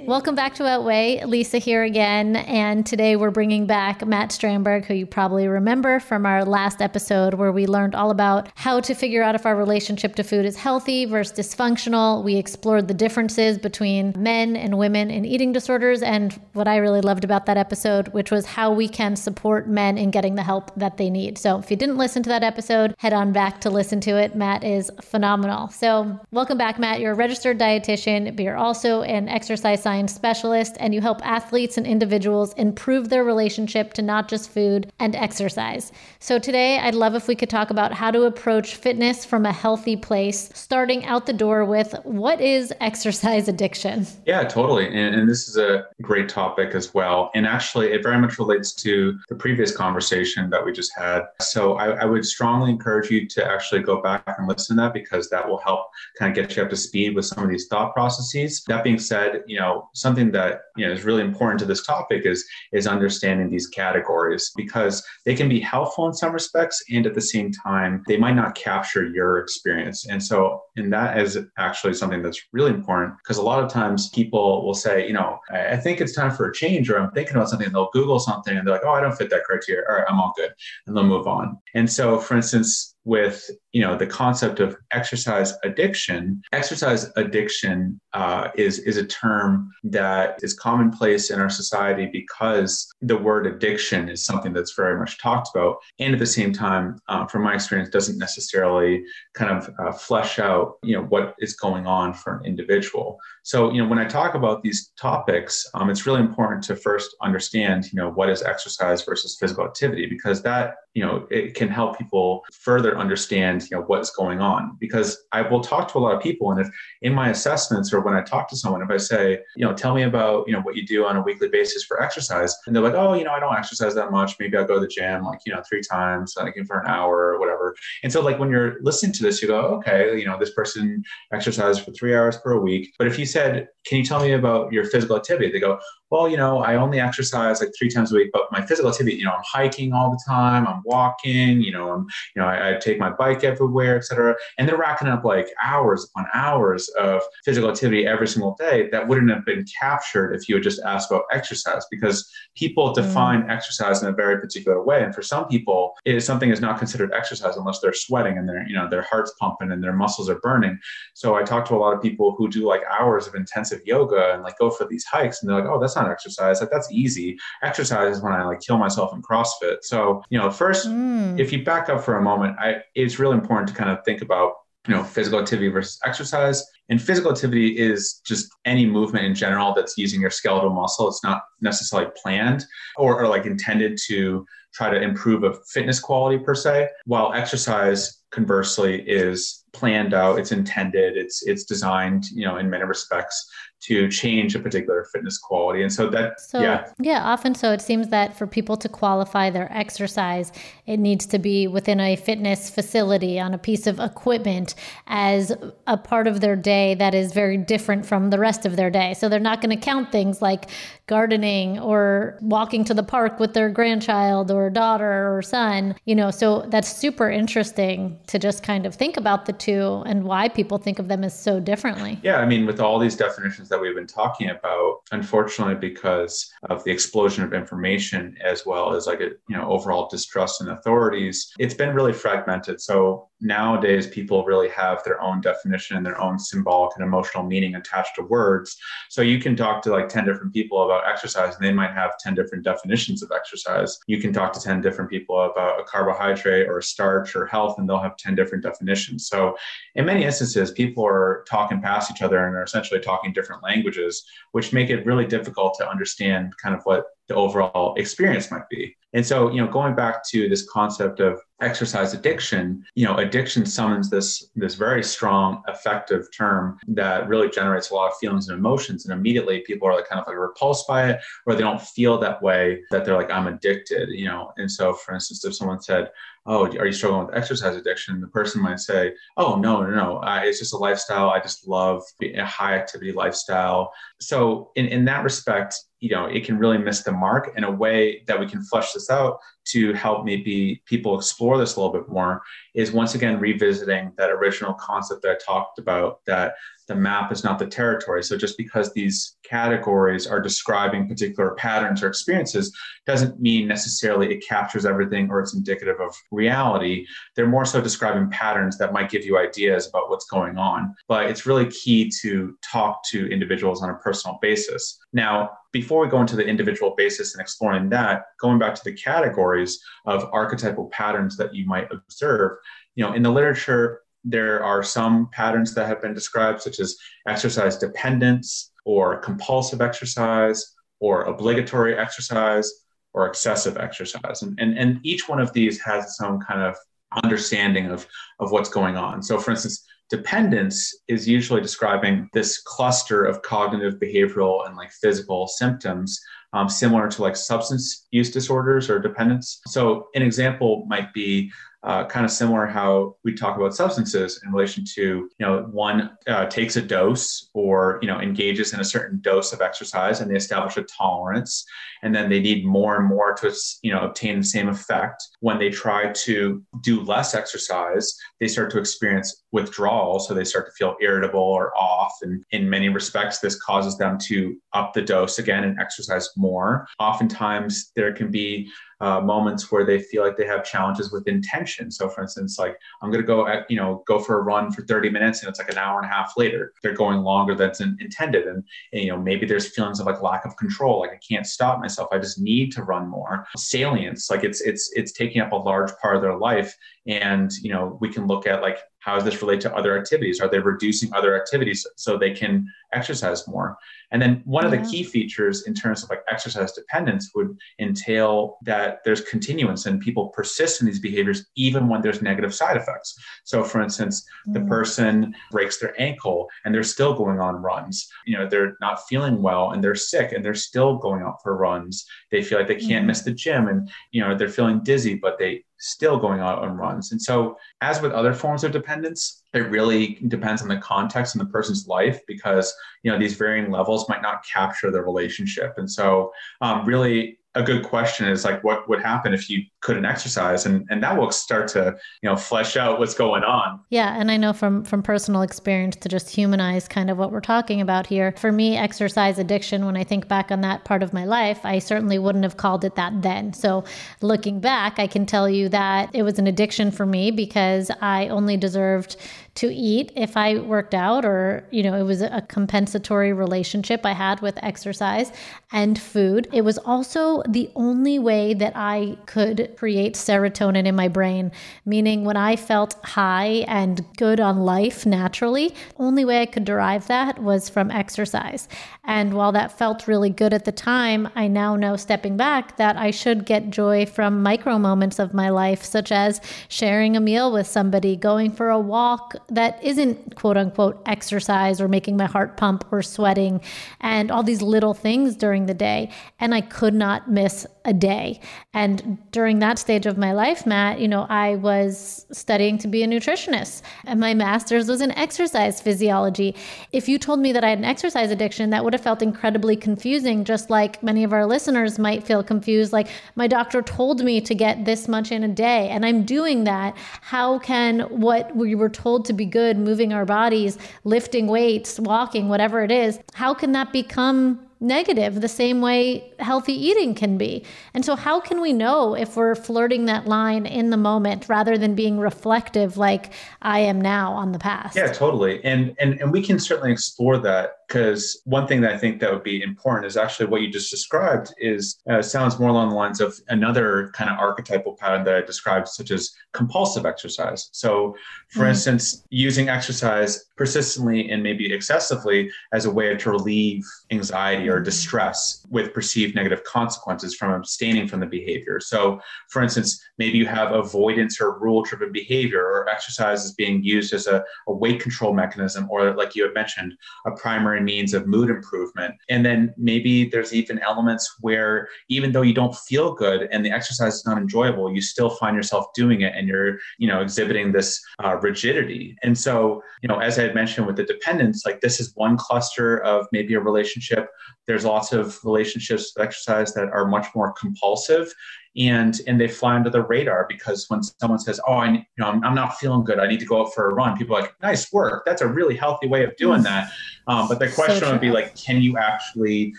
Welcome 0.05 0.35
back 0.35 0.53
to 0.55 0.67
Outweigh. 0.67 1.25
Lisa 1.25 1.57
here 1.57 1.81
again. 1.81 2.35
And 2.35 2.85
today 2.85 3.15
we're 3.15 3.31
bringing 3.31 3.65
back 3.65 4.05
Matt 4.05 4.29
Stranberg, 4.29 4.85
who 4.85 4.93
you 4.93 5.07
probably 5.07 5.47
remember 5.47 5.99
from 5.99 6.27
our 6.27 6.45
last 6.45 6.79
episode 6.79 7.33
where 7.33 7.51
we 7.51 7.65
learned 7.65 7.95
all 7.95 8.11
about 8.11 8.49
how 8.53 8.79
to 8.81 8.93
figure 8.93 9.23
out 9.23 9.33
if 9.33 9.47
our 9.47 9.55
relationship 9.55 10.13
to 10.17 10.23
food 10.23 10.45
is 10.45 10.57
healthy 10.57 11.05
versus 11.05 11.35
dysfunctional. 11.35 12.23
We 12.23 12.35
explored 12.35 12.87
the 12.87 12.93
differences 12.93 13.57
between 13.57 14.13
men 14.15 14.55
and 14.55 14.77
women 14.77 15.09
in 15.09 15.25
eating 15.25 15.51
disorders. 15.51 16.03
And 16.03 16.39
what 16.53 16.67
I 16.67 16.75
really 16.77 17.01
loved 17.01 17.23
about 17.23 17.47
that 17.47 17.57
episode, 17.57 18.09
which 18.09 18.29
was 18.29 18.45
how 18.45 18.71
we 18.71 18.87
can 18.87 19.15
support 19.15 19.67
men 19.67 19.97
in 19.97 20.11
getting 20.11 20.35
the 20.35 20.43
help 20.43 20.71
that 20.75 20.97
they 20.97 21.09
need. 21.09 21.39
So 21.39 21.57
if 21.57 21.71
you 21.71 21.77
didn't 21.77 21.97
listen 21.97 22.21
to 22.21 22.29
that 22.29 22.43
episode, 22.43 22.93
head 22.99 23.13
on 23.13 23.33
back 23.33 23.59
to 23.61 23.71
listen 23.71 24.01
to 24.01 24.11
it. 24.17 24.35
Matt 24.35 24.63
is 24.63 24.91
phenomenal. 25.01 25.69
So 25.69 26.19
welcome 26.29 26.59
back, 26.59 26.77
Matt. 26.77 26.99
You're 26.99 27.13
a 27.13 27.15
registered 27.15 27.57
dietitian, 27.57 28.35
but 28.35 28.45
you're 28.45 28.55
also 28.55 29.01
an 29.01 29.27
exercise 29.29 29.81
specialist, 30.07 30.75
and 30.79 30.93
you 30.93 31.01
help 31.01 31.25
athletes 31.25 31.77
and 31.77 31.87
individuals 31.87 32.53
improve 32.53 33.09
their 33.09 33.23
relationship 33.23 33.93
to 33.93 34.01
not 34.01 34.27
just 34.27 34.49
food 34.49 34.91
and 34.99 35.15
exercise. 35.15 35.91
So 36.19 36.39
today, 36.39 36.79
I'd 36.79 36.95
love 36.95 37.15
if 37.15 37.27
we 37.27 37.35
could 37.35 37.49
talk 37.49 37.69
about 37.69 37.93
how 37.93 38.11
to 38.11 38.23
approach 38.23 38.75
fitness 38.75 39.25
from 39.25 39.45
a 39.45 39.51
healthy 39.51 39.95
place, 39.95 40.49
starting 40.53 41.05
out 41.05 41.25
the 41.25 41.33
door 41.33 41.65
with 41.65 41.95
what 42.03 42.41
is 42.41 42.73
exercise 42.81 43.47
addiction? 43.47 44.05
Yeah, 44.25 44.43
totally. 44.43 44.87
And, 44.87 45.15
and 45.15 45.29
this 45.29 45.47
is 45.47 45.57
a 45.57 45.85
great 46.01 46.29
topic 46.29 46.75
as 46.75 46.93
well. 46.93 47.31
And 47.33 47.47
actually, 47.47 47.93
it 47.93 48.03
very 48.03 48.19
much 48.19 48.37
relates 48.37 48.73
to 48.73 49.17
the 49.29 49.35
previous 49.35 49.75
conversation 49.75 50.49
that 50.49 50.63
we 50.63 50.71
just 50.71 50.91
had. 50.97 51.21
So 51.39 51.73
I, 51.75 52.01
I 52.01 52.05
would 52.05 52.25
strongly 52.25 52.71
encourage 52.71 53.09
you 53.09 53.27
to 53.27 53.45
actually 53.45 53.81
go 53.81 54.01
back 54.01 54.23
and 54.37 54.47
listen 54.47 54.75
to 54.75 54.83
that 54.83 54.93
because 54.93 55.29
that 55.29 55.47
will 55.47 55.59
help 55.59 55.89
kind 56.19 56.35
of 56.35 56.35
get 56.35 56.55
you 56.55 56.63
up 56.63 56.69
to 56.69 56.75
speed 56.75 57.15
with 57.15 57.25
some 57.25 57.43
of 57.43 57.49
these 57.49 57.67
thought 57.67 57.93
processes. 57.93 58.63
That 58.67 58.83
being 58.83 58.99
said, 58.99 59.43
you 59.47 59.59
know, 59.59 59.84
something 59.93 60.31
that 60.31 60.61
you 60.75 60.85
know 60.85 60.93
is 60.93 61.03
really 61.03 61.21
important 61.21 61.59
to 61.59 61.65
this 61.65 61.85
topic 61.85 62.25
is 62.25 62.45
is 62.73 62.87
understanding 62.87 63.49
these 63.49 63.67
categories 63.67 64.51
because 64.55 65.03
they 65.25 65.35
can 65.35 65.49
be 65.49 65.59
helpful 65.59 66.07
in 66.07 66.13
some 66.13 66.31
respects 66.31 66.83
and 66.91 67.05
at 67.05 67.13
the 67.13 67.21
same 67.21 67.51
time 67.51 68.03
they 68.07 68.17
might 68.17 68.35
not 68.35 68.55
capture 68.55 69.07
your 69.07 69.39
experience. 69.39 70.07
And 70.07 70.21
so 70.21 70.61
and 70.75 70.91
that 70.93 71.19
is 71.19 71.37
actually 71.57 71.93
something 71.93 72.21
that's 72.21 72.41
really 72.51 72.71
important 72.71 73.13
because 73.23 73.37
a 73.37 73.43
lot 73.43 73.63
of 73.63 73.71
times 73.71 74.09
people 74.09 74.65
will 74.65 74.73
say 74.73 75.07
you 75.07 75.13
know 75.13 75.39
I 75.51 75.77
think 75.77 76.01
it's 76.01 76.13
time 76.13 76.31
for 76.31 76.49
a 76.49 76.53
change 76.53 76.89
or 76.89 76.99
I'm 76.99 77.11
thinking 77.11 77.35
about 77.35 77.49
something 77.49 77.71
they'll 77.71 77.89
google 77.93 78.19
something 78.19 78.57
and 78.57 78.67
they're 78.67 78.75
like 78.75 78.85
oh 78.85 78.91
I 78.91 79.01
don't 79.01 79.15
fit 79.15 79.29
that 79.29 79.43
criteria. 79.43 79.83
All 79.89 79.95
right 79.95 80.05
I'm 80.09 80.19
all 80.19 80.33
good. 80.35 80.51
And 80.87 80.95
they'll 80.95 81.03
move 81.03 81.27
on. 81.27 81.57
And 81.73 81.91
so 81.91 82.19
for 82.19 82.35
instance 82.35 82.95
with 83.05 83.49
you 83.75 83.81
know 83.81 83.97
the 83.97 84.07
concept 84.07 84.61
of 84.61 84.77
exercise 84.93 85.53
addiction. 85.65 86.41
Exercise 86.53 87.11
addiction 87.17 87.99
uh, 88.13 88.47
is 88.55 88.79
is 88.79 88.95
a 88.95 89.05
term 89.05 89.69
that 89.83 90.41
is 90.41 90.53
commonplace 90.53 91.29
in 91.29 91.41
our 91.41 91.49
society 91.49 92.05
because 92.05 92.87
the 93.01 93.17
word 93.17 93.45
addiction 93.45 94.07
is 94.07 94.23
something 94.23 94.53
that's 94.53 94.75
very 94.75 94.97
much 94.97 95.19
talked 95.19 95.49
about. 95.53 95.75
And 95.99 96.13
at 96.13 96.19
the 96.19 96.25
same 96.25 96.53
time 96.53 96.95
uh, 97.09 97.25
from 97.25 97.43
my 97.43 97.53
experience 97.53 97.89
doesn't 97.89 98.17
necessarily 98.17 99.03
kind 99.33 99.51
of 99.51 99.69
uh, 99.77 99.91
flesh 99.91 100.39
out 100.39 100.75
you 100.81 100.95
know 100.95 101.03
what 101.03 101.35
is 101.39 101.57
going 101.57 101.85
on 101.85 102.13
for 102.13 102.37
an 102.37 102.45
individual. 102.45 103.19
So 103.43 103.73
you 103.73 103.83
know 103.83 103.89
when 103.89 103.99
i 103.99 104.05
talk 104.05 104.35
about 104.35 104.63
these 104.63 104.93
topics 104.97 105.69
um, 105.73 105.89
it's 105.89 106.05
really 106.05 106.21
important 106.21 106.63
to 106.63 106.77
first 106.77 107.13
understand 107.21 107.91
you 107.91 107.97
know 107.97 108.09
what 108.09 108.29
is 108.29 108.41
exercise 108.41 109.03
versus 109.03 109.35
physical 109.37 109.65
activity 109.65 110.05
because 110.05 110.41
that 110.43 110.75
you 110.93 111.05
know 111.05 111.27
it 111.29 111.53
can 111.53 111.67
help 111.67 111.97
people 111.97 112.41
further 112.53 112.97
understand 112.97 113.64
you 113.69 113.77
know 113.77 113.83
what's 113.83 114.11
going 114.11 114.39
on. 114.39 114.77
Because 114.79 115.25
i 115.31 115.41
will 115.41 115.61
talk 115.61 115.91
to 115.91 115.97
a 115.97 115.99
lot 115.99 116.15
of 116.15 116.21
people 116.21 116.51
and 116.51 116.61
if 116.61 116.67
in 117.01 117.13
my 117.13 117.29
assessments 117.29 117.93
or 117.93 118.01
when 118.01 118.13
i 118.13 118.21
talk 118.21 118.47
to 118.49 118.55
someone 118.55 118.81
if 118.81 118.89
i 118.89 118.97
say 118.97 119.39
you 119.55 119.65
know 119.65 119.73
tell 119.73 119.93
me 119.95 120.03
about 120.03 120.47
you 120.47 120.53
know 120.53 120.61
what 120.61 120.75
you 120.75 120.85
do 120.85 121.05
on 121.05 121.15
a 121.15 121.21
weekly 121.21 121.49
basis 121.49 121.83
for 121.83 122.01
exercise 122.01 122.55
and 122.65 122.75
they're 122.75 122.83
like 122.83 122.93
oh 122.93 123.13
you 123.13 123.23
know 123.23 123.31
i 123.31 123.39
don't 123.39 123.55
exercise 123.55 123.95
that 123.95 124.11
much. 124.11 124.35
Maybe 124.39 124.57
i'll 124.57 124.65
go 124.65 124.75
to 124.75 124.81
the 124.81 124.87
gym 124.87 125.23
like 125.23 125.39
you 125.45 125.53
know 125.53 125.61
three 125.67 125.81
times 125.81 126.35
like 126.37 126.55
for 126.67 126.79
an 126.79 126.87
hour 126.87 127.33
or 127.33 127.39
whatever 127.39 127.64
and 128.03 128.11
so 128.11 128.21
like 128.21 128.39
when 128.39 128.49
you're 128.49 128.77
listening 128.81 129.11
to 129.13 129.23
this 129.23 129.41
you 129.41 129.47
go 129.47 129.59
okay 129.59 130.17
you 130.17 130.25
know 130.25 130.37
this 130.39 130.53
person 130.53 131.03
exercises 131.33 131.83
for 131.83 131.91
three 131.91 132.15
hours 132.15 132.37
per 132.37 132.57
week 132.57 132.93
but 132.97 133.07
if 133.07 133.19
you 133.19 133.25
said 133.25 133.67
can 133.85 133.97
you 133.97 134.03
tell 134.03 134.21
me 134.21 134.33
about 134.33 134.71
your 134.71 134.85
physical 134.85 135.15
activity 135.15 135.51
they 135.51 135.59
go 135.59 135.79
well, 136.11 136.29
you 136.29 136.37
know, 136.37 136.59
I 136.59 136.75
only 136.75 136.99
exercise 136.99 137.59
like 137.59 137.71
three 137.77 137.89
times 137.89 138.11
a 138.11 138.15
week, 138.15 138.29
but 138.31 138.43
my 138.51 138.63
physical 138.65 138.91
activity, 138.91 139.17
you 139.17 139.25
know, 139.25 139.31
I'm 139.31 139.43
hiking 139.43 139.91
all 139.91 140.11
the 140.11 140.21
time, 140.25 140.67
I'm 140.67 140.81
walking, 140.85 141.61
you 141.61 141.71
know, 141.71 141.91
I'm, 141.91 142.07
you 142.35 142.41
know, 142.41 142.47
I, 142.47 142.75
I 142.75 142.79
take 142.79 142.99
my 142.99 143.09
bike 143.09 143.43
everywhere, 143.43 143.97
etc. 143.97 144.35
And 144.57 144.67
they're 144.67 144.77
racking 144.77 145.07
up 145.07 145.25
like 145.25 145.49
hours 145.63 146.05
upon 146.05 146.27
hours 146.33 146.87
of 146.99 147.21
physical 147.43 147.69
activity 147.69 148.05
every 148.05 148.27
single 148.27 148.55
day 148.59 148.87
that 148.91 149.07
wouldn't 149.07 149.31
have 149.31 149.45
been 149.45 149.65
captured 149.79 150.33
if 150.33 150.47
you 150.47 150.55
had 150.55 150.63
just 150.63 150.79
asked 150.83 151.11
about 151.11 151.23
exercise 151.31 151.85
because 151.89 152.31
people 152.55 152.91
mm. 152.91 152.95
define 152.95 153.43
mm. 153.43 153.49
exercise 153.49 154.03
in 154.03 154.07
a 154.07 154.13
very 154.13 154.39
particular 154.39 154.81
way. 154.83 155.03
And 155.03 155.13
for 155.13 155.23
some 155.23 155.47
people, 155.47 155.95
it 156.05 156.15
is 156.15 156.23
something 156.23 156.51
is 156.51 156.61
not 156.61 156.77
considered 156.77 157.11
exercise 157.13 157.57
unless 157.65 157.79
they're 157.79 157.93
sweating 157.93 158.37
and 158.37 158.47
their, 158.47 158.67
you 158.67 158.75
know, 158.75 158.89
their 158.89 159.01
heart's 159.01 159.33
pumping 159.39 159.71
and 159.71 159.83
their 159.83 159.93
muscles 159.93 160.29
are 160.29 160.39
burning. 160.39 160.77
So 161.13 161.35
I 161.35 161.43
talk 161.43 161.65
to 161.65 161.75
a 161.75 161.77
lot 161.77 161.93
of 161.93 162.01
people 162.01 162.35
who 162.37 162.47
do 162.49 162.67
like 162.67 162.81
hours 162.89 163.27
of 163.27 163.35
intensive 163.35 163.81
yoga 163.85 164.33
and 164.33 164.43
like 164.43 164.57
go 164.57 164.69
for 164.69 164.85
these 164.85 165.03
hikes 165.05 165.41
and 165.41 165.49
they're 165.49 165.59
like, 165.59 165.69
oh, 165.69 165.79
that's 165.79 165.95
not 165.95 166.09
exercise. 166.09 166.61
Like 166.61 166.69
that's 166.71 166.91
easy. 166.91 167.37
Exercise 167.63 168.17
is 168.17 168.23
when 168.23 168.33
I 168.33 168.43
like 168.43 168.61
kill 168.61 168.77
myself 168.77 169.13
in 169.13 169.21
CrossFit. 169.21 169.77
So, 169.81 170.21
you 170.29 170.37
know, 170.37 170.51
first, 170.51 170.87
mm. 170.87 171.39
if 171.39 171.51
you 171.51 171.63
back 171.63 171.89
up 171.89 172.03
for 172.03 172.17
a 172.17 172.21
moment, 172.21 172.57
I 172.59 172.83
it's 172.93 173.19
really 173.19 173.35
important 173.35 173.69
to 173.69 173.75
kind 173.75 173.89
of 173.89 174.03
think 174.05 174.21
about 174.21 174.53
you 174.87 174.93
know 174.93 175.03
physical 175.03 175.39
activity 175.39 175.67
versus 175.69 175.99
exercise. 176.05 176.63
And 176.89 177.01
physical 177.01 177.31
activity 177.31 177.77
is 177.77 178.21
just 178.25 178.47
any 178.65 178.85
movement 178.85 179.25
in 179.25 179.33
general 179.33 179.73
that's 179.73 179.97
using 179.97 180.21
your 180.21 180.29
skeletal 180.29 180.69
muscle. 180.69 181.07
It's 181.07 181.23
not 181.23 181.43
necessarily 181.59 182.11
planned 182.21 182.63
or, 182.95 183.19
or 183.19 183.27
like 183.27 183.45
intended 183.45 183.97
to 184.05 184.45
try 184.73 184.89
to 184.89 185.01
improve 185.01 185.43
a 185.43 185.53
fitness 185.73 185.99
quality 185.99 186.37
per 186.37 186.53
se 186.53 186.89
while 187.05 187.33
exercise 187.33 188.21
conversely 188.31 189.01
is 189.09 189.63
planned 189.71 190.13
out. 190.13 190.37
It's 190.37 190.51
intended. 190.51 191.17
It's 191.17 191.43
it's 191.47 191.63
designed 191.63 192.25
you 192.31 192.45
know 192.45 192.57
in 192.57 192.69
many 192.69 192.83
respects 192.83 193.49
to 193.81 194.09
change 194.09 194.55
a 194.55 194.59
particular 194.59 195.05
fitness 195.13 195.37
quality. 195.37 195.83
And 195.83 195.93
so 195.93 196.09
that, 196.09 196.39
so, 196.39 196.61
yeah. 196.61 196.89
Yeah, 196.99 197.23
often 197.23 197.53
so. 197.53 197.71
It 197.71 197.81
seems 197.81 198.07
that 198.09 198.35
for 198.35 198.47
people 198.47 198.77
to 198.77 198.89
qualify 198.89 199.49
their 199.49 199.71
exercise, 199.71 200.51
it 200.87 200.97
needs 200.97 201.25
to 201.27 201.37
be 201.37 201.67
within 201.67 201.99
a 201.99 202.15
fitness 202.15 202.69
facility 202.69 203.39
on 203.39 203.53
a 203.53 203.57
piece 203.57 203.85
of 203.85 203.99
equipment 203.99 204.73
as 205.07 205.51
a 205.85 205.97
part 205.97 206.25
of 206.25 206.41
their 206.41 206.55
day 206.55 206.95
that 206.95 207.13
is 207.13 207.31
very 207.31 207.57
different 207.57 208.05
from 208.05 208.31
the 208.31 208.39
rest 208.39 208.65
of 208.65 208.75
their 208.75 208.89
day. 208.89 209.13
So 209.13 209.29
they're 209.29 209.39
not 209.39 209.61
going 209.61 209.77
to 209.77 209.83
count 209.83 210.11
things 210.11 210.41
like 210.41 210.69
gardening 211.07 211.77
or 211.79 212.39
walking 212.41 212.83
to 212.85 212.93
the 212.93 213.03
park 213.03 213.39
with 213.39 213.53
their 213.53 213.69
grandchild 213.69 214.49
or 214.49 214.71
daughter 214.71 215.35
or 215.35 215.43
son, 215.43 215.95
you 216.05 216.15
know. 216.15 216.31
So 216.31 216.61
that's 216.69 216.91
super 216.91 217.29
interesting 217.29 218.17
to 218.27 218.39
just 218.39 218.63
kind 218.63 218.87
of 218.87 218.95
think 218.95 219.15
about 219.15 219.45
the 219.45 219.53
two 219.53 220.01
and 220.07 220.23
why 220.23 220.49
people 220.49 220.79
think 220.79 220.97
of 220.97 221.07
them 221.07 221.23
as 221.23 221.37
so 221.37 221.59
differently. 221.59 222.19
Yeah, 222.23 222.37
I 222.37 222.45
mean, 222.47 222.65
with 222.65 222.79
all 222.79 222.97
these 222.97 223.15
definitions 223.15 223.64
that 223.69 223.79
we've 223.79 223.95
been 223.95 224.07
talking 224.07 224.49
about, 224.49 225.01
unfortunately, 225.11 225.75
because 225.75 226.51
of 226.69 226.83
the 226.83 226.91
explosion 226.91 227.43
of 227.43 227.53
information 227.53 228.35
as 228.43 228.65
well 228.65 228.93
as 228.93 229.07
like 229.07 229.21
a 229.21 229.29
you 229.49 229.55
know 229.55 229.69
overall 229.69 230.07
distrust 230.09 230.61
in 230.61 230.69
authorities, 230.69 231.51
it's 231.59 231.73
been 231.73 231.95
really 231.95 232.13
fragmented. 232.13 232.81
So 232.81 233.29
nowadays 233.41 234.07
people 234.07 234.45
really 234.45 234.69
have 234.69 235.03
their 235.03 235.21
own 235.21 235.41
definition 235.41 235.97
and 235.97 236.05
their 236.05 236.19
own 236.19 236.39
symbolic 236.39 236.91
and 236.95 237.05
emotional 237.05 237.43
meaning 237.43 237.75
attached 237.75 238.15
to 238.15 238.23
words. 238.23 238.77
So 239.09 239.21
you 239.21 239.39
can 239.39 239.55
talk 239.55 239.81
to 239.83 239.91
like 239.91 240.09
10 240.09 240.25
different 240.25 240.53
people 240.53 240.83
about 240.83 241.07
exercise 241.07 241.55
and 241.55 241.63
they 241.63 241.73
might 241.73 241.91
have 241.91 242.17
10 242.19 242.33
different 242.33 242.63
definitions 242.63 243.21
of 243.21 243.31
exercise. 243.35 243.99
You 244.07 244.21
can 244.21 244.31
talk 244.31 244.53
to 244.53 244.61
10 244.61 244.81
different 244.81 245.09
people 245.09 245.39
about 245.41 245.79
a 245.79 245.83
carbohydrate 245.83 246.67
or 246.67 246.79
a 246.79 246.83
starch 246.83 247.35
or 247.35 247.45
health 247.45 247.77
and 247.77 247.87
they'll 247.87 247.99
have 247.99 248.17
10 248.17 248.35
different 248.35 248.63
definitions. 248.63 249.27
So 249.27 249.55
in 249.95 250.05
many 250.05 250.23
instances, 250.23 250.71
people 250.71 251.05
are 251.05 251.45
talking 251.47 251.81
past 251.81 252.11
each 252.11 252.21
other 252.21 252.45
and 252.45 252.55
are 252.55 252.63
essentially 252.63 252.99
talking 252.99 253.33
different 253.33 253.54
languages, 253.63 254.23
which 254.51 254.73
make 254.73 254.89
it 254.89 255.05
really 255.05 255.25
difficult 255.25 255.75
to 255.79 255.89
understand 255.89 256.53
kind 256.61 256.75
of 256.75 256.81
what 256.83 257.05
the 257.27 257.35
overall 257.35 257.95
experience 257.95 258.51
might 258.51 258.69
be. 258.69 258.95
And 259.13 259.25
so, 259.25 259.49
you 259.49 259.63
know, 259.63 259.71
going 259.71 259.95
back 259.95 260.27
to 260.27 260.49
this 260.49 260.69
concept 260.69 261.21
of 261.21 261.39
exercise 261.61 262.13
addiction, 262.13 262.83
you 262.95 263.05
know, 263.05 263.15
addiction 263.15 263.65
summons 263.65 264.09
this 264.09 264.51
this 264.55 264.75
very 264.75 265.01
strong 265.01 265.63
affective 265.67 266.27
term 266.37 266.77
that 266.89 267.27
really 267.29 267.49
generates 267.49 267.89
a 267.89 267.95
lot 267.95 268.11
of 268.11 268.17
feelings 268.17 268.49
and 268.49 268.59
emotions. 268.59 269.05
And 269.05 269.17
immediately 269.17 269.61
people 269.61 269.87
are 269.87 269.95
like 269.95 270.09
kind 270.09 270.19
of 270.19 270.27
like 270.27 270.37
repulsed 270.37 270.85
by 270.87 271.09
it, 271.09 271.21
or 271.45 271.55
they 271.55 271.61
don't 271.61 271.81
feel 271.81 272.19
that 272.19 272.43
way 272.43 272.81
that 272.91 273.05
they're 273.05 273.15
like, 273.15 273.31
I'm 273.31 273.47
addicted, 273.47 274.09
you 274.09 274.25
know. 274.25 274.51
And 274.57 274.69
so 274.69 274.93
for 274.93 275.13
instance, 275.13 275.45
if 275.45 275.55
someone 275.55 275.81
said, 275.81 276.09
oh, 276.45 276.65
are 276.65 276.85
you 276.85 276.93
struggling 276.93 277.25
with 277.25 277.35
exercise 277.35 277.75
addiction? 277.75 278.21
The 278.21 278.27
person 278.27 278.61
might 278.61 278.79
say, 278.79 279.13
oh, 279.37 279.55
no, 279.55 279.81
no, 279.81 279.89
no, 279.89 280.21
it's 280.43 280.59
just 280.59 280.73
a 280.73 280.77
lifestyle. 280.77 281.29
I 281.29 281.39
just 281.39 281.67
love 281.67 282.03
a 282.21 282.45
high 282.45 282.75
activity 282.75 283.11
lifestyle. 283.11 283.91
So 284.19 284.71
in, 284.75 284.85
in 284.85 285.05
that 285.05 285.23
respect, 285.23 285.75
you 285.99 286.09
know, 286.09 286.25
it 286.25 286.43
can 286.43 286.57
really 286.57 286.77
miss 286.77 287.03
the 287.03 287.11
mark 287.11 287.53
in 287.57 287.63
a 287.63 287.71
way 287.71 288.23
that 288.27 288.39
we 288.39 288.45
can 288.45 288.63
flesh 288.63 288.93
this 288.93 289.09
out 289.09 289.39
to 289.65 289.93
help 289.93 290.25
maybe 290.25 290.81
people 290.85 291.17
explore 291.17 291.57
this 291.57 291.75
a 291.75 291.79
little 291.79 291.93
bit 291.93 292.07
more 292.07 292.41
is 292.75 292.91
once 292.91 293.15
again 293.15 293.39
revisiting 293.39 294.11
that 294.17 294.29
original 294.29 294.73
concept 294.73 295.21
that 295.23 295.31
I 295.31 295.37
talked 295.43 295.79
about 295.79 296.23
that 296.25 296.53
the 296.87 296.95
map 296.95 297.31
is 297.31 297.43
not 297.43 297.57
the 297.57 297.65
territory. 297.65 298.23
So 298.23 298.37
just 298.37 298.57
because 298.57 298.93
these 298.93 299.37
categories 299.43 300.27
are 300.27 300.39
describing 300.39 301.07
particular 301.07 301.55
patterns 301.55 302.03
or 302.03 302.07
experiences 302.07 302.75
doesn't 303.07 303.39
mean 303.41 303.67
necessarily 303.67 304.31
it 304.31 304.45
captures 304.47 304.85
everything 304.85 305.29
or 305.31 305.39
it's 305.39 305.55
indicative 305.55 305.99
of 305.99 306.15
reality. 306.31 307.05
They're 307.35 307.47
more 307.47 307.65
so 307.65 307.81
describing 307.81 308.29
patterns 308.29 308.77
that 308.77 308.93
might 308.93 309.09
give 309.09 309.25
you 309.25 309.37
ideas 309.39 309.87
about 309.87 310.09
what's 310.09 310.25
going 310.25 310.57
on. 310.57 310.93
But 311.07 311.27
it's 311.27 311.45
really 311.45 311.67
key 311.71 312.11
to 312.21 312.55
talk 312.71 313.03
to 313.09 313.27
individuals 313.31 313.81
on 313.81 313.89
a 313.89 313.95
personal 313.95 314.37
basis. 314.41 314.99
Now, 315.11 315.51
before 315.75 315.99
we 315.99 316.07
go 316.07 316.21
into 316.21 316.37
the 316.37 316.47
individual 316.47 316.95
basis 316.95 317.33
and 317.33 317.41
exploring 317.41 317.89
that, 317.89 318.27
going 318.39 318.57
back 318.57 318.73
to 318.73 318.81
the 318.85 318.93
categories 318.93 319.83
of 320.05 320.23
archetypal 320.31 320.85
patterns 320.85 321.35
that 321.35 321.53
you 321.53 321.65
might 321.65 321.85
observe, 321.91 322.57
you 322.95 323.03
know, 323.03 323.11
in 323.11 323.21
the 323.21 323.29
literature, 323.29 324.03
there 324.23 324.63
are 324.63 324.81
some 324.81 325.27
patterns 325.33 325.75
that 325.75 325.85
have 325.85 326.01
been 326.01 326.13
described, 326.13 326.61
such 326.61 326.79
as 326.79 326.95
exercise 327.27 327.75
dependence 327.77 328.71
or 328.85 329.17
compulsive 329.17 329.81
exercise 329.81 330.75
or 331.01 331.23
obligatory 331.23 331.97
exercise 331.97 332.71
or 333.13 333.27
excessive 333.27 333.75
exercise. 333.75 334.43
And, 334.43 334.57
and, 334.61 334.77
and 334.77 335.01
each 335.03 335.27
one 335.27 335.41
of 335.41 335.51
these 335.51 335.77
has 335.81 336.15
some 336.15 336.39
kind 336.39 336.61
of 336.61 336.77
understanding 337.21 337.87
of, 337.87 338.07
of 338.39 338.49
what's 338.53 338.69
going 338.69 338.95
on. 338.95 339.21
So, 339.21 339.37
for 339.39 339.51
instance, 339.51 339.85
dependence 340.15 340.95
is 341.07 341.27
usually 341.27 341.61
describing 341.61 342.29
this 342.33 342.61
cluster 342.61 343.25
of 343.25 343.41
cognitive, 343.41 343.95
behavioral, 343.95 344.65
and 344.65 344.75
like 344.77 344.91
physical 344.91 345.47
symptoms, 345.47 346.19
um, 346.53 346.69
similar 346.69 347.09
to 347.09 347.21
like 347.21 347.35
substance 347.35 348.07
use 348.11 348.31
disorders 348.31 348.89
or 348.89 348.99
dependence. 348.99 349.59
So, 349.67 350.07
an 350.15 350.21
example 350.21 350.85
might 350.87 351.13
be 351.13 351.51
uh, 351.85 352.03
kind 352.05 352.25
of 352.25 352.31
similar 352.31 352.65
how 352.65 353.15
we 353.23 353.33
talk 353.33 353.55
about 353.55 353.75
substances 353.75 354.41
in 354.43 354.51
relation 354.51 354.83
to 354.95 355.01
you 355.01 355.29
know 355.39 355.67
one 355.71 356.09
uh, 356.27 356.45
takes 356.47 356.75
a 356.75 356.81
dose 356.81 357.49
or 357.53 357.99
you 358.01 358.07
know 358.07 358.19
engages 358.19 358.73
in 358.73 358.79
a 358.79 358.83
certain 358.83 359.19
dose 359.21 359.53
of 359.53 359.61
exercise 359.61 360.19
and 360.19 360.29
they 360.29 360.35
establish 360.35 360.77
a 360.77 360.83
tolerance. 360.83 361.63
And 362.01 362.13
then 362.13 362.29
they 362.29 362.39
need 362.39 362.65
more 362.65 362.97
and 362.97 363.07
more 363.07 363.33
to 363.35 363.53
you 363.83 363.91
know 363.91 364.01
obtain 364.01 364.39
the 364.39 364.45
same 364.45 364.67
effect. 364.67 365.23
When 365.41 365.59
they 365.59 365.69
try 365.69 366.11
to 366.11 366.63
do 366.81 367.01
less 367.01 367.35
exercise 367.35 368.15
they 368.39 368.47
start 368.47 368.71
to 368.71 368.79
experience 368.79 369.43
withdrawal. 369.51 370.19
So 370.19 370.33
they 370.33 370.43
start 370.43 370.65
to 370.65 370.71
feel 370.73 370.95
irritable 371.01 371.39
or 371.39 371.75
off. 371.77 372.13
And 372.23 372.43
in 372.51 372.69
many 372.69 372.89
respects 372.89 373.39
this 373.39 373.61
causes 373.61 373.97
them 373.97 374.17
to 374.23 374.57
up 374.73 374.93
the 374.93 375.01
dose 375.01 375.37
again 375.37 375.63
and 375.63 375.79
exercise 375.79 376.29
more. 376.35 376.87
Oftentimes 376.99 377.91
there 377.95 378.11
can 378.11 378.31
be 378.31 378.71
uh, 379.01 379.19
moments 379.21 379.71
where 379.71 379.85
they 379.85 379.99
feel 379.99 380.23
like 380.23 380.37
they 380.37 380.45
have 380.45 380.63
challenges 380.63 381.11
with 381.11 381.27
intention. 381.27 381.91
So, 381.91 382.07
for 382.07 382.21
instance, 382.21 382.57
like 382.57 382.77
I'm 383.01 383.11
going 383.11 383.21
to 383.21 383.27
go, 383.27 383.47
at, 383.47 383.69
you 383.69 383.77
know, 383.77 384.03
go 384.07 384.19
for 384.19 384.39
a 384.39 384.43
run 384.43 384.71
for 384.71 384.83
30 384.83 385.09
minutes, 385.09 385.41
and 385.41 385.49
it's 385.49 385.59
like 385.59 385.69
an 385.69 385.77
hour 385.77 385.99
and 385.99 386.09
a 386.09 386.13
half 386.13 386.33
later. 386.37 386.73
They're 386.81 386.93
going 386.93 387.19
longer 387.19 387.55
than 387.55 387.97
intended, 387.99 388.47
and, 388.47 388.63
and 388.93 389.01
you 389.01 389.09
know 389.09 389.17
maybe 389.17 389.45
there's 389.45 389.73
feelings 389.73 389.99
of 389.99 390.05
like 390.05 390.21
lack 390.21 390.45
of 390.45 390.55
control, 390.57 390.99
like 390.99 391.11
I 391.11 391.19
can't 391.27 391.45
stop 391.45 391.79
myself. 391.79 392.09
I 392.11 392.19
just 392.19 392.39
need 392.39 392.71
to 392.73 392.83
run 392.83 393.07
more. 393.07 393.45
Salience, 393.57 394.29
like 394.29 394.43
it's 394.43 394.61
it's 394.61 394.91
it's 394.93 395.11
taking 395.11 395.41
up 395.41 395.51
a 395.51 395.57
large 395.57 395.91
part 396.01 396.15
of 396.15 396.21
their 396.21 396.37
life, 396.37 396.75
and 397.05 397.51
you 397.61 397.71
know 397.71 397.97
we 398.01 398.09
can 398.09 398.27
look 398.27 398.47
at 398.47 398.61
like 398.61 398.79
how 399.05 399.13
does 399.13 399.23
this 399.23 399.39
relate 399.39 399.61
to 399.61 399.75
other 399.75 399.95
activities? 399.95 400.41
Are 400.41 400.49
they 400.49 400.57
reducing 400.57 401.13
other 401.13 401.39
activities 401.39 401.85
so 401.95 402.17
they 402.17 402.31
can 402.31 402.67
exercise 402.91 403.47
more? 403.47 403.77
And 404.09 404.19
then 404.19 404.41
one 404.45 404.65
of 404.65 404.71
the 404.71 404.79
key 404.79 405.03
features 405.03 405.67
in 405.67 405.75
terms 405.75 406.03
of 406.03 406.09
like 406.09 406.21
exercise 406.27 406.71
dependence 406.71 407.29
would 407.35 407.55
entail 407.79 408.57
that 408.63 409.01
there's 409.05 409.21
continuance 409.21 409.85
and 409.85 410.01
people 410.01 410.29
persist 410.29 410.81
in 410.81 410.87
these 410.87 410.99
behaviors 410.99 411.45
even 411.55 411.87
when 411.87 412.01
there's 412.01 412.23
negative 412.23 412.55
side 412.55 412.77
effects. 412.77 413.15
So 413.43 413.63
for 413.63 413.79
instance, 413.79 414.25
the 414.47 414.59
mm. 414.59 414.67
person 414.67 415.35
breaks 415.51 415.77
their 415.77 415.93
ankle 416.01 416.47
and 416.63 416.73
they're 416.73 416.81
still 416.81 417.13
going 417.13 417.39
on 417.39 417.61
runs. 417.61 418.09
You 418.25 418.39
know, 418.39 418.47
they're 418.49 418.75
not 418.81 419.07
feeling 419.07 419.39
well 419.39 419.71
and 419.71 419.83
they're 419.83 419.93
sick 419.93 420.31
and 420.31 420.43
they're 420.43 420.55
still 420.55 420.97
going 420.97 421.21
out 421.21 421.43
for 421.43 421.55
runs. 421.55 422.07
They 422.31 422.41
feel 422.41 422.57
like 422.57 422.67
they 422.67 422.75
can't 422.75 423.03
mm. 423.03 423.07
miss 423.07 423.21
the 423.21 423.33
gym 423.33 423.67
and 423.67 423.87
you 424.11 424.21
know, 424.21 424.35
they're 424.35 424.49
feeling 424.49 424.81
dizzy, 424.83 425.13
but 425.13 425.37
they 425.37 425.64
still 425.77 426.17
going 426.17 426.39
out 426.39 426.59
on 426.59 426.77
runs. 426.77 427.11
And 427.11 427.21
so, 427.21 427.57
as 427.81 428.01
with 428.01 428.11
other 428.11 428.33
forms 428.33 428.63
of 428.63 428.71
dependence, 428.71 429.43
it 429.53 429.69
really 429.69 430.19
depends 430.27 430.61
on 430.61 430.67
the 430.67 430.77
context 430.77 431.35
and 431.35 431.41
the 431.41 431.51
person's 431.51 431.87
life 431.87 432.19
because 432.27 432.73
you 433.03 433.11
know 433.11 433.19
these 433.19 433.35
varying 433.35 433.71
levels 433.71 434.07
might 434.09 434.21
not 434.21 434.45
capture 434.45 434.91
the 434.91 435.01
relationship. 435.01 435.73
And 435.77 435.89
so, 435.89 436.31
um, 436.61 436.85
really, 436.85 437.39
a 437.55 437.63
good 437.63 437.83
question 437.83 438.27
is 438.27 438.43
like 438.43 438.63
what 438.63 438.87
would 438.89 439.01
happen 439.01 439.33
if 439.33 439.49
you 439.49 439.63
couldn't 439.81 440.05
exercise? 440.05 440.65
And 440.65 440.85
and 440.89 441.01
that 441.03 441.17
will 441.17 441.31
start 441.31 441.67
to 441.69 441.95
you 442.21 442.29
know 442.29 442.35
flesh 442.35 442.77
out 442.77 442.99
what's 442.99 443.13
going 443.13 443.43
on. 443.43 443.79
Yeah 443.89 444.15
and 444.19 444.31
i 444.31 444.37
know 444.37 444.53
from 444.53 444.83
from 444.83 445.03
personal 445.03 445.41
experience 445.41 445.95
to 445.97 446.09
just 446.09 446.29
humanize 446.29 446.87
kind 446.87 447.09
of 447.09 447.17
what 447.17 447.31
we're 447.31 447.41
talking 447.41 447.81
about 447.81 448.07
here 448.07 448.33
for 448.37 448.51
me 448.51 448.77
exercise 448.77 449.39
addiction 449.39 449.85
when 449.85 449.97
i 449.97 450.03
think 450.03 450.27
back 450.27 450.51
on 450.51 450.61
that 450.61 450.85
part 450.85 451.03
of 451.03 451.13
my 451.13 451.25
life 451.25 451.59
i 451.63 451.79
certainly 451.79 452.17
wouldn't 452.17 452.43
have 452.43 452.57
called 452.57 452.83
it 452.83 452.95
that 452.95 453.21
then. 453.21 453.53
So 453.53 453.83
looking 454.21 454.59
back 454.59 454.99
i 454.99 455.07
can 455.07 455.25
tell 455.25 455.49
you 455.49 455.69
that 455.69 456.09
it 456.13 456.23
was 456.23 456.39
an 456.39 456.47
addiction 456.47 456.91
for 456.91 457.05
me 457.05 457.31
because 457.31 457.91
i 458.01 458.27
only 458.27 458.57
deserved 458.57 459.17
to 459.55 459.73
eat 459.73 460.11
if 460.15 460.35
I 460.35 460.59
worked 460.59 460.93
out, 460.93 461.23
or, 461.25 461.65
you 461.71 461.81
know, 461.81 461.95
it 461.95 462.03
was 462.03 462.21
a 462.21 462.43
compensatory 462.49 463.31
relationship 463.31 464.05
I 464.05 464.11
had 464.11 464.41
with 464.41 464.61
exercise 464.61 465.31
and 465.71 465.97
food. 465.97 466.49
It 466.51 466.63
was 466.63 466.77
also 466.77 467.41
the 467.47 467.69
only 467.75 468.19
way 468.19 468.53
that 468.53 468.73
I 468.75 469.17
could 469.25 469.73
create 469.77 470.15
serotonin 470.15 470.85
in 470.85 470.95
my 470.95 471.07
brain, 471.07 471.53
meaning 471.85 472.25
when 472.25 472.35
I 472.35 472.57
felt 472.57 472.95
high 473.05 473.63
and 473.67 474.05
good 474.17 474.41
on 474.41 474.59
life 474.59 475.05
naturally, 475.05 475.73
only 475.97 476.25
way 476.25 476.41
I 476.41 476.45
could 476.47 476.65
derive 476.65 477.07
that 477.07 477.41
was 477.41 477.69
from 477.69 477.91
exercise. 477.91 478.67
And 479.05 479.33
while 479.33 479.53
that 479.53 479.77
felt 479.77 480.07
really 480.07 480.29
good 480.31 480.53
at 480.53 480.65
the 480.65 480.71
time, 480.71 481.29
I 481.35 481.47
now 481.47 481.75
know 481.75 481.95
stepping 481.95 482.35
back 482.35 482.75
that 482.77 482.97
I 482.97 483.11
should 483.11 483.45
get 483.45 483.69
joy 483.69 484.05
from 484.05 484.43
micro 484.43 484.77
moments 484.77 485.19
of 485.19 485.33
my 485.33 485.49
life, 485.49 485.83
such 485.83 486.11
as 486.11 486.41
sharing 486.67 487.15
a 487.15 487.21
meal 487.21 487.53
with 487.53 487.67
somebody, 487.67 488.17
going 488.17 488.51
for 488.51 488.69
a 488.69 488.79
walk 488.79 489.35
that 489.47 489.83
isn't 489.83 490.35
quote 490.35 490.57
unquote 490.57 491.01
exercise 491.05 491.79
or 491.79 491.87
making 491.87 492.17
my 492.17 492.25
heart 492.25 492.57
pump 492.57 492.85
or 492.91 493.01
sweating, 493.01 493.61
and 494.01 494.31
all 494.31 494.43
these 494.43 494.61
little 494.61 494.93
things 494.93 495.35
during 495.35 495.65
the 495.65 495.73
day. 495.73 496.11
And 496.39 496.53
I 496.53 496.61
could 496.61 496.93
not 496.93 497.29
miss 497.29 497.65
a 497.85 497.93
day. 497.93 498.39
And 498.73 499.19
during 499.31 499.59
that 499.59 499.77
stage 499.77 500.05
of 500.05 500.17
my 500.17 500.31
life, 500.33 500.65
Matt, 500.65 500.99
you 500.99 501.07
know, 501.07 501.27
I 501.29 501.55
was 501.55 502.25
studying 502.31 502.77
to 502.79 502.87
be 502.87 503.03
a 503.03 503.07
nutritionist, 503.07 503.83
and 504.05 504.19
my 504.19 504.33
master's 504.33 504.87
was 504.87 505.01
in 505.01 505.11
exercise 505.11 505.79
physiology. 505.79 506.55
If 506.91 507.07
you 507.07 507.19
told 507.19 507.39
me 507.39 507.51
that 507.51 507.63
I 507.63 507.69
had 507.69 507.77
an 507.77 507.85
exercise 507.85 508.31
addiction, 508.31 508.71
that 508.71 508.83
would 508.83 508.93
have 508.93 509.03
felt 509.03 509.21
incredibly 509.21 509.75
confusing, 509.75 510.43
just 510.43 510.69
like 510.69 511.03
many 511.03 511.23
of 511.23 511.33
our 511.33 511.45
listeners 511.45 511.99
might 511.99 512.23
feel 512.23 512.43
confused. 512.43 512.91
Like, 512.91 513.07
my 513.35 513.47
doctor 513.47 513.81
told 513.81 514.23
me 514.23 514.41
to 514.41 514.55
get 514.55 514.85
this 514.85 515.07
much 515.07 515.31
in 515.31 515.43
a 515.43 515.47
day, 515.47 515.89
and 515.89 516.05
I'm 516.05 516.23
doing 516.23 516.63
that. 516.63 516.97
How 517.21 517.59
can 517.59 518.01
what 518.01 518.55
we 518.55 518.73
were 518.73 518.89
told 518.89 519.25
to 519.25 519.33
be 519.35 519.45
good, 519.45 519.77
moving 519.77 520.13
our 520.13 520.25
bodies, 520.25 520.77
lifting 521.03 521.47
weights, 521.47 521.99
walking, 521.99 522.49
whatever 522.49 522.83
it 522.83 522.91
is, 522.91 523.19
how 523.33 523.53
can 523.53 523.71
that 523.73 523.91
become 523.91 524.65
negative 524.79 525.41
the 525.41 525.47
same 525.47 525.81
way 525.81 526.31
healthy 526.39 526.73
eating 526.73 527.15
can 527.15 527.37
be. 527.37 527.63
And 527.93 528.05
so, 528.05 528.15
how 528.15 528.39
can 528.39 528.61
we 528.61 528.73
know 528.73 529.15
if 529.15 529.35
we're 529.35 529.55
flirting 529.55 530.05
that 530.05 530.27
line 530.27 530.65
in 530.65 530.89
the 530.89 530.97
moment 530.97 531.47
rather 531.49 531.77
than 531.77 531.95
being 531.95 532.19
reflective 532.19 532.97
like 532.97 533.33
I 533.61 533.79
am 533.79 533.99
now 534.01 534.33
on 534.33 534.51
the 534.51 534.59
past? 534.59 534.95
Yeah, 534.95 535.11
totally. 535.11 535.63
And 535.63 535.95
and 535.99 536.19
and 536.21 536.31
we 536.31 536.41
can 536.41 536.59
certainly 536.59 536.91
explore 536.91 537.37
that 537.39 537.84
because 537.87 538.41
one 538.45 538.67
thing 538.67 538.81
that 538.81 538.93
I 538.93 538.97
think 538.97 539.19
that 539.19 539.31
would 539.31 539.43
be 539.43 539.61
important 539.61 540.05
is 540.05 540.17
actually 540.17 540.47
what 540.47 540.61
you 540.61 540.69
just 540.69 540.91
described 540.91 541.53
is 541.57 542.01
uh, 542.09 542.21
sounds 542.21 542.59
more 542.59 542.69
along 542.69 542.89
the 542.89 542.95
lines 542.95 543.21
of 543.21 543.39
another 543.49 544.11
kind 544.13 544.29
of 544.29 544.37
archetypal 544.39 544.95
pattern 544.95 545.23
that 545.25 545.35
I 545.35 545.41
described, 545.41 545.87
such 545.87 546.11
as 546.11 546.35
compulsive 546.53 547.05
exercise. 547.05 547.69
So, 547.71 548.15
for 548.49 548.59
mm-hmm. 548.59 548.69
instance, 548.69 549.23
using 549.29 549.69
exercise 549.69 550.45
persistently 550.55 551.29
and 551.29 551.43
maybe 551.43 551.71
excessively 551.73 552.49
as 552.71 552.85
a 552.85 552.91
way 552.91 553.15
to 553.15 553.31
relieve 553.31 553.83
anxiety 554.11 554.69
or 554.69 554.79
distress 554.79 555.65
with 555.69 555.93
perceived 555.93 556.35
negative 556.35 556.63
consequences 556.63 557.35
from 557.35 557.51
abstaining 557.51 558.07
from 558.07 558.19
the 558.19 558.25
behavior. 558.25 558.79
So, 558.79 559.19
for 559.49 559.61
instance, 559.61 560.01
maybe 560.17 560.37
you 560.37 560.45
have 560.45 560.71
avoidance 560.71 561.41
or 561.41 561.59
rule 561.59 561.83
driven 561.83 562.11
behavior, 562.11 562.61
or 562.61 562.89
exercise 562.89 563.43
is 563.43 563.53
being 563.53 563.83
used 563.83 564.13
as 564.13 564.27
a, 564.27 564.43
a 564.67 564.73
weight 564.73 565.01
control 565.01 565.33
mechanism, 565.33 565.87
or 565.89 566.15
like 566.15 566.35
you 566.35 566.43
had 566.43 566.53
mentioned, 566.53 566.93
a 567.25 567.31
primary 567.31 567.74
means 567.81 568.13
of 568.13 568.27
mood 568.27 568.49
improvement. 568.49 569.15
And 569.29 569.45
then 569.45 569.73
maybe 569.77 570.29
there's 570.29 570.53
even 570.53 570.79
elements 570.79 571.35
where 571.41 571.87
even 572.09 572.31
though 572.31 572.41
you 572.41 572.53
don't 572.53 572.75
feel 572.75 573.13
good 573.13 573.47
and 573.51 573.65
the 573.65 573.71
exercise 573.71 574.15
is 574.15 574.25
not 574.25 574.37
enjoyable, 574.37 574.91
you 574.91 575.01
still 575.01 575.29
find 575.29 575.55
yourself 575.55 575.85
doing 575.93 576.21
it 576.21 576.33
and 576.35 576.47
you're, 576.47 576.77
you 576.97 577.07
know, 577.07 577.21
exhibiting 577.21 577.71
this 577.71 578.01
uh, 578.23 578.37
rigidity. 578.37 579.15
And 579.23 579.37
so, 579.37 579.81
you 580.01 580.07
know, 580.07 580.19
as 580.19 580.37
I 580.39 580.43
had 580.43 580.55
mentioned 580.55 580.87
with 580.87 580.97
the 580.97 581.03
dependence, 581.03 581.65
like 581.65 581.81
this 581.81 581.99
is 581.99 582.11
one 582.15 582.37
cluster 582.37 582.99
of 583.03 583.27
maybe 583.31 583.53
a 583.53 583.59
relationship. 583.59 584.29
There's 584.67 584.85
lots 584.85 585.13
of 585.13 585.37
relationships 585.43 586.13
with 586.15 586.25
exercise 586.25 586.73
that 586.73 586.89
are 586.89 587.07
much 587.07 587.27
more 587.35 587.53
compulsive 587.53 588.33
and 588.77 589.19
and 589.27 589.39
they 589.39 589.47
fly 589.47 589.75
under 589.75 589.89
the 589.89 590.01
radar 590.01 590.45
because 590.49 590.85
when 590.89 591.01
someone 591.03 591.39
says, 591.39 591.59
"Oh, 591.67 591.73
I, 591.73 591.91
you 591.91 592.03
know, 592.17 592.27
I'm, 592.27 592.43
I'm, 592.43 592.55
not 592.55 592.77
feeling 592.77 593.03
good. 593.03 593.19
I 593.19 593.27
need 593.27 593.39
to 593.39 593.45
go 593.45 593.61
out 593.61 593.73
for 593.73 593.89
a 593.89 593.93
run," 593.93 594.17
people 594.17 594.35
are 594.35 594.41
like, 594.41 594.55
"Nice 594.61 594.91
work. 594.91 595.23
That's 595.25 595.41
a 595.41 595.47
really 595.47 595.75
healthy 595.75 596.07
way 596.07 596.23
of 596.23 596.35
doing 596.37 596.63
that." 596.63 596.91
Um, 597.27 597.47
but 597.47 597.59
the 597.59 597.69
question 597.69 598.01
so 598.01 598.11
would 598.11 598.21
be 598.21 598.31
like, 598.31 598.55
can 598.55 598.81
you 598.81 598.97
actually 598.97 599.73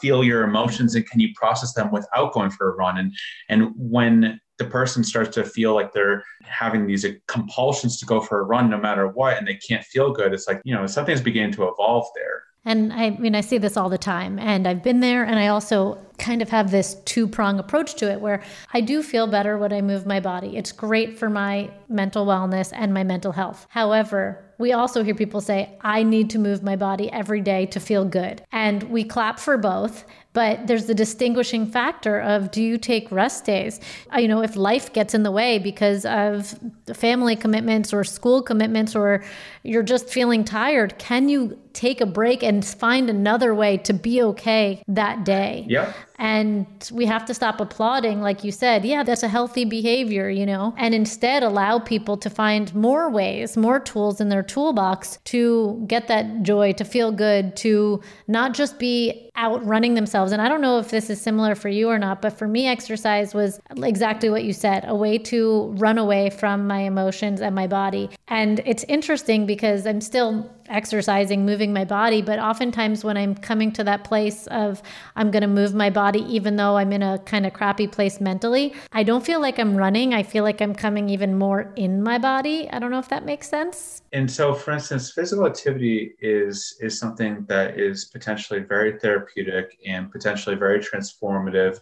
feel 0.00 0.24
your 0.24 0.42
emotions 0.42 0.94
and 0.94 1.08
can 1.08 1.20
you 1.20 1.28
process 1.34 1.72
them 1.72 1.92
without 1.92 2.32
going 2.32 2.50
for 2.50 2.72
a 2.72 2.76
run? 2.76 2.98
And 2.98 3.14
and 3.48 3.72
when 3.76 4.40
the 4.58 4.64
person 4.64 5.04
starts 5.04 5.34
to 5.36 5.44
feel 5.44 5.74
like 5.74 5.92
they're 5.92 6.24
having 6.42 6.86
these 6.86 7.06
compulsions 7.28 7.98
to 7.98 8.06
go 8.06 8.20
for 8.20 8.40
a 8.40 8.42
run 8.42 8.68
no 8.68 8.76
matter 8.78 9.06
what 9.06 9.38
and 9.38 9.46
they 9.46 9.54
can't 9.54 9.84
feel 9.84 10.12
good 10.12 10.34
it's 10.34 10.48
like 10.48 10.60
you 10.64 10.74
know 10.74 10.84
something's 10.84 11.20
beginning 11.20 11.52
to 11.52 11.68
evolve 11.68 12.06
there 12.16 12.42
and 12.68 12.92
I 12.92 13.10
mean, 13.10 13.34
I 13.34 13.40
see 13.40 13.56
this 13.56 13.78
all 13.78 13.88
the 13.88 13.96
time, 13.96 14.38
and 14.38 14.68
I've 14.68 14.82
been 14.82 15.00
there, 15.00 15.24
and 15.24 15.38
I 15.38 15.46
also 15.46 15.98
kind 16.18 16.42
of 16.42 16.50
have 16.50 16.70
this 16.70 16.96
two 17.06 17.26
prong 17.26 17.58
approach 17.58 17.94
to 17.94 18.10
it 18.10 18.20
where 18.20 18.42
I 18.74 18.82
do 18.82 19.02
feel 19.02 19.26
better 19.26 19.56
when 19.56 19.72
I 19.72 19.80
move 19.80 20.04
my 20.04 20.20
body. 20.20 20.56
It's 20.56 20.70
great 20.70 21.18
for 21.18 21.30
my 21.30 21.70
mental 21.88 22.26
wellness 22.26 22.70
and 22.74 22.92
my 22.92 23.04
mental 23.04 23.32
health. 23.32 23.66
However, 23.70 24.44
we 24.58 24.72
also 24.72 25.02
hear 25.02 25.14
people 25.14 25.40
say, 25.40 25.78
I 25.80 26.02
need 26.02 26.28
to 26.30 26.38
move 26.38 26.62
my 26.62 26.76
body 26.76 27.10
every 27.12 27.40
day 27.40 27.66
to 27.66 27.80
feel 27.80 28.04
good. 28.04 28.42
And 28.52 28.82
we 28.84 29.04
clap 29.04 29.38
for 29.38 29.56
both. 29.56 30.04
But 30.32 30.66
there's 30.66 30.86
the 30.86 30.94
distinguishing 30.94 31.66
factor 31.66 32.20
of 32.20 32.50
do 32.50 32.62
you 32.62 32.76
take 32.78 33.10
rest 33.10 33.44
days? 33.44 33.80
You 34.16 34.28
know, 34.28 34.42
if 34.42 34.56
life 34.56 34.92
gets 34.92 35.14
in 35.14 35.22
the 35.22 35.30
way 35.30 35.58
because 35.58 36.04
of 36.04 36.58
family 36.94 37.34
commitments 37.34 37.92
or 37.92 38.04
school 38.04 38.42
commitments, 38.42 38.94
or 38.94 39.24
you're 39.62 39.82
just 39.82 40.08
feeling 40.08 40.44
tired, 40.44 40.98
can 40.98 41.28
you 41.28 41.58
take 41.78 42.00
a 42.00 42.06
break 42.06 42.42
and 42.42 42.64
find 42.64 43.08
another 43.08 43.54
way 43.54 43.76
to 43.78 43.92
be 43.92 44.20
okay 44.20 44.82
that 44.88 45.24
day? 45.24 45.64
Yeah. 45.68 45.92
And 46.20 46.66
we 46.92 47.06
have 47.06 47.24
to 47.26 47.34
stop 47.34 47.60
applauding, 47.60 48.20
like 48.20 48.42
you 48.42 48.50
said, 48.50 48.84
yeah, 48.84 49.04
that's 49.04 49.22
a 49.22 49.28
healthy 49.28 49.64
behavior, 49.64 50.28
you 50.28 50.44
know, 50.44 50.74
and 50.76 50.92
instead 50.92 51.44
allow 51.44 51.78
people 51.78 52.16
to 52.16 52.28
find 52.28 52.74
more 52.74 53.08
ways, 53.08 53.56
more 53.56 53.78
tools 53.78 54.20
in 54.20 54.28
their 54.28 54.42
toolbox 54.42 55.18
to 55.26 55.84
get 55.86 56.08
that 56.08 56.42
joy, 56.42 56.72
to 56.72 56.84
feel 56.84 57.12
good, 57.12 57.54
to 57.58 58.02
not 58.26 58.52
just 58.52 58.80
be 58.80 59.30
out 59.36 59.64
running 59.64 59.94
themselves. 59.94 60.32
And 60.32 60.42
I 60.42 60.48
don't 60.48 60.60
know 60.60 60.80
if 60.80 60.90
this 60.90 61.08
is 61.08 61.20
similar 61.20 61.54
for 61.54 61.68
you 61.68 61.88
or 61.88 62.00
not, 62.00 62.20
but 62.20 62.36
for 62.36 62.48
me, 62.48 62.66
exercise 62.66 63.32
was 63.32 63.60
exactly 63.76 64.28
what 64.28 64.42
you 64.42 64.52
said 64.52 64.84
a 64.88 64.96
way 64.96 65.18
to 65.18 65.72
run 65.76 65.98
away 65.98 66.30
from 66.30 66.66
my 66.66 66.80
emotions 66.80 67.40
and 67.40 67.54
my 67.54 67.68
body. 67.68 68.10
And 68.26 68.60
it's 68.66 68.84
interesting 68.88 69.46
because 69.46 69.86
I'm 69.86 70.00
still 70.00 70.50
exercising, 70.68 71.46
moving 71.46 71.67
my 71.72 71.84
body. 71.84 72.22
But 72.22 72.38
oftentimes, 72.38 73.04
when 73.04 73.16
I'm 73.16 73.34
coming 73.34 73.72
to 73.72 73.84
that 73.84 74.04
place 74.04 74.46
of 74.48 74.82
I'm 75.16 75.30
going 75.30 75.42
to 75.42 75.48
move 75.48 75.74
my 75.74 75.90
body, 75.90 76.20
even 76.34 76.56
though 76.56 76.76
I'm 76.76 76.92
in 76.92 77.02
a 77.02 77.18
kind 77.20 77.46
of 77.46 77.52
crappy 77.52 77.86
place 77.86 78.20
mentally, 78.20 78.74
I 78.92 79.02
don't 79.02 79.24
feel 79.24 79.40
like 79.40 79.58
I'm 79.58 79.76
running. 79.76 80.14
I 80.14 80.22
feel 80.22 80.44
like 80.44 80.60
I'm 80.60 80.74
coming 80.74 81.08
even 81.08 81.38
more 81.38 81.72
in 81.76 82.02
my 82.02 82.18
body. 82.18 82.68
I 82.70 82.78
don't 82.78 82.90
know 82.90 82.98
if 82.98 83.08
that 83.08 83.24
makes 83.24 83.48
sense. 83.48 84.02
And 84.12 84.30
so, 84.30 84.54
for 84.54 84.72
instance, 84.72 85.12
physical 85.12 85.46
activity 85.46 86.14
is 86.20 86.76
is 86.80 86.98
something 86.98 87.44
that 87.48 87.78
is 87.78 88.06
potentially 88.06 88.60
very 88.60 88.98
therapeutic 88.98 89.78
and 89.86 90.10
potentially 90.10 90.56
very 90.56 90.80
transformative, 90.80 91.78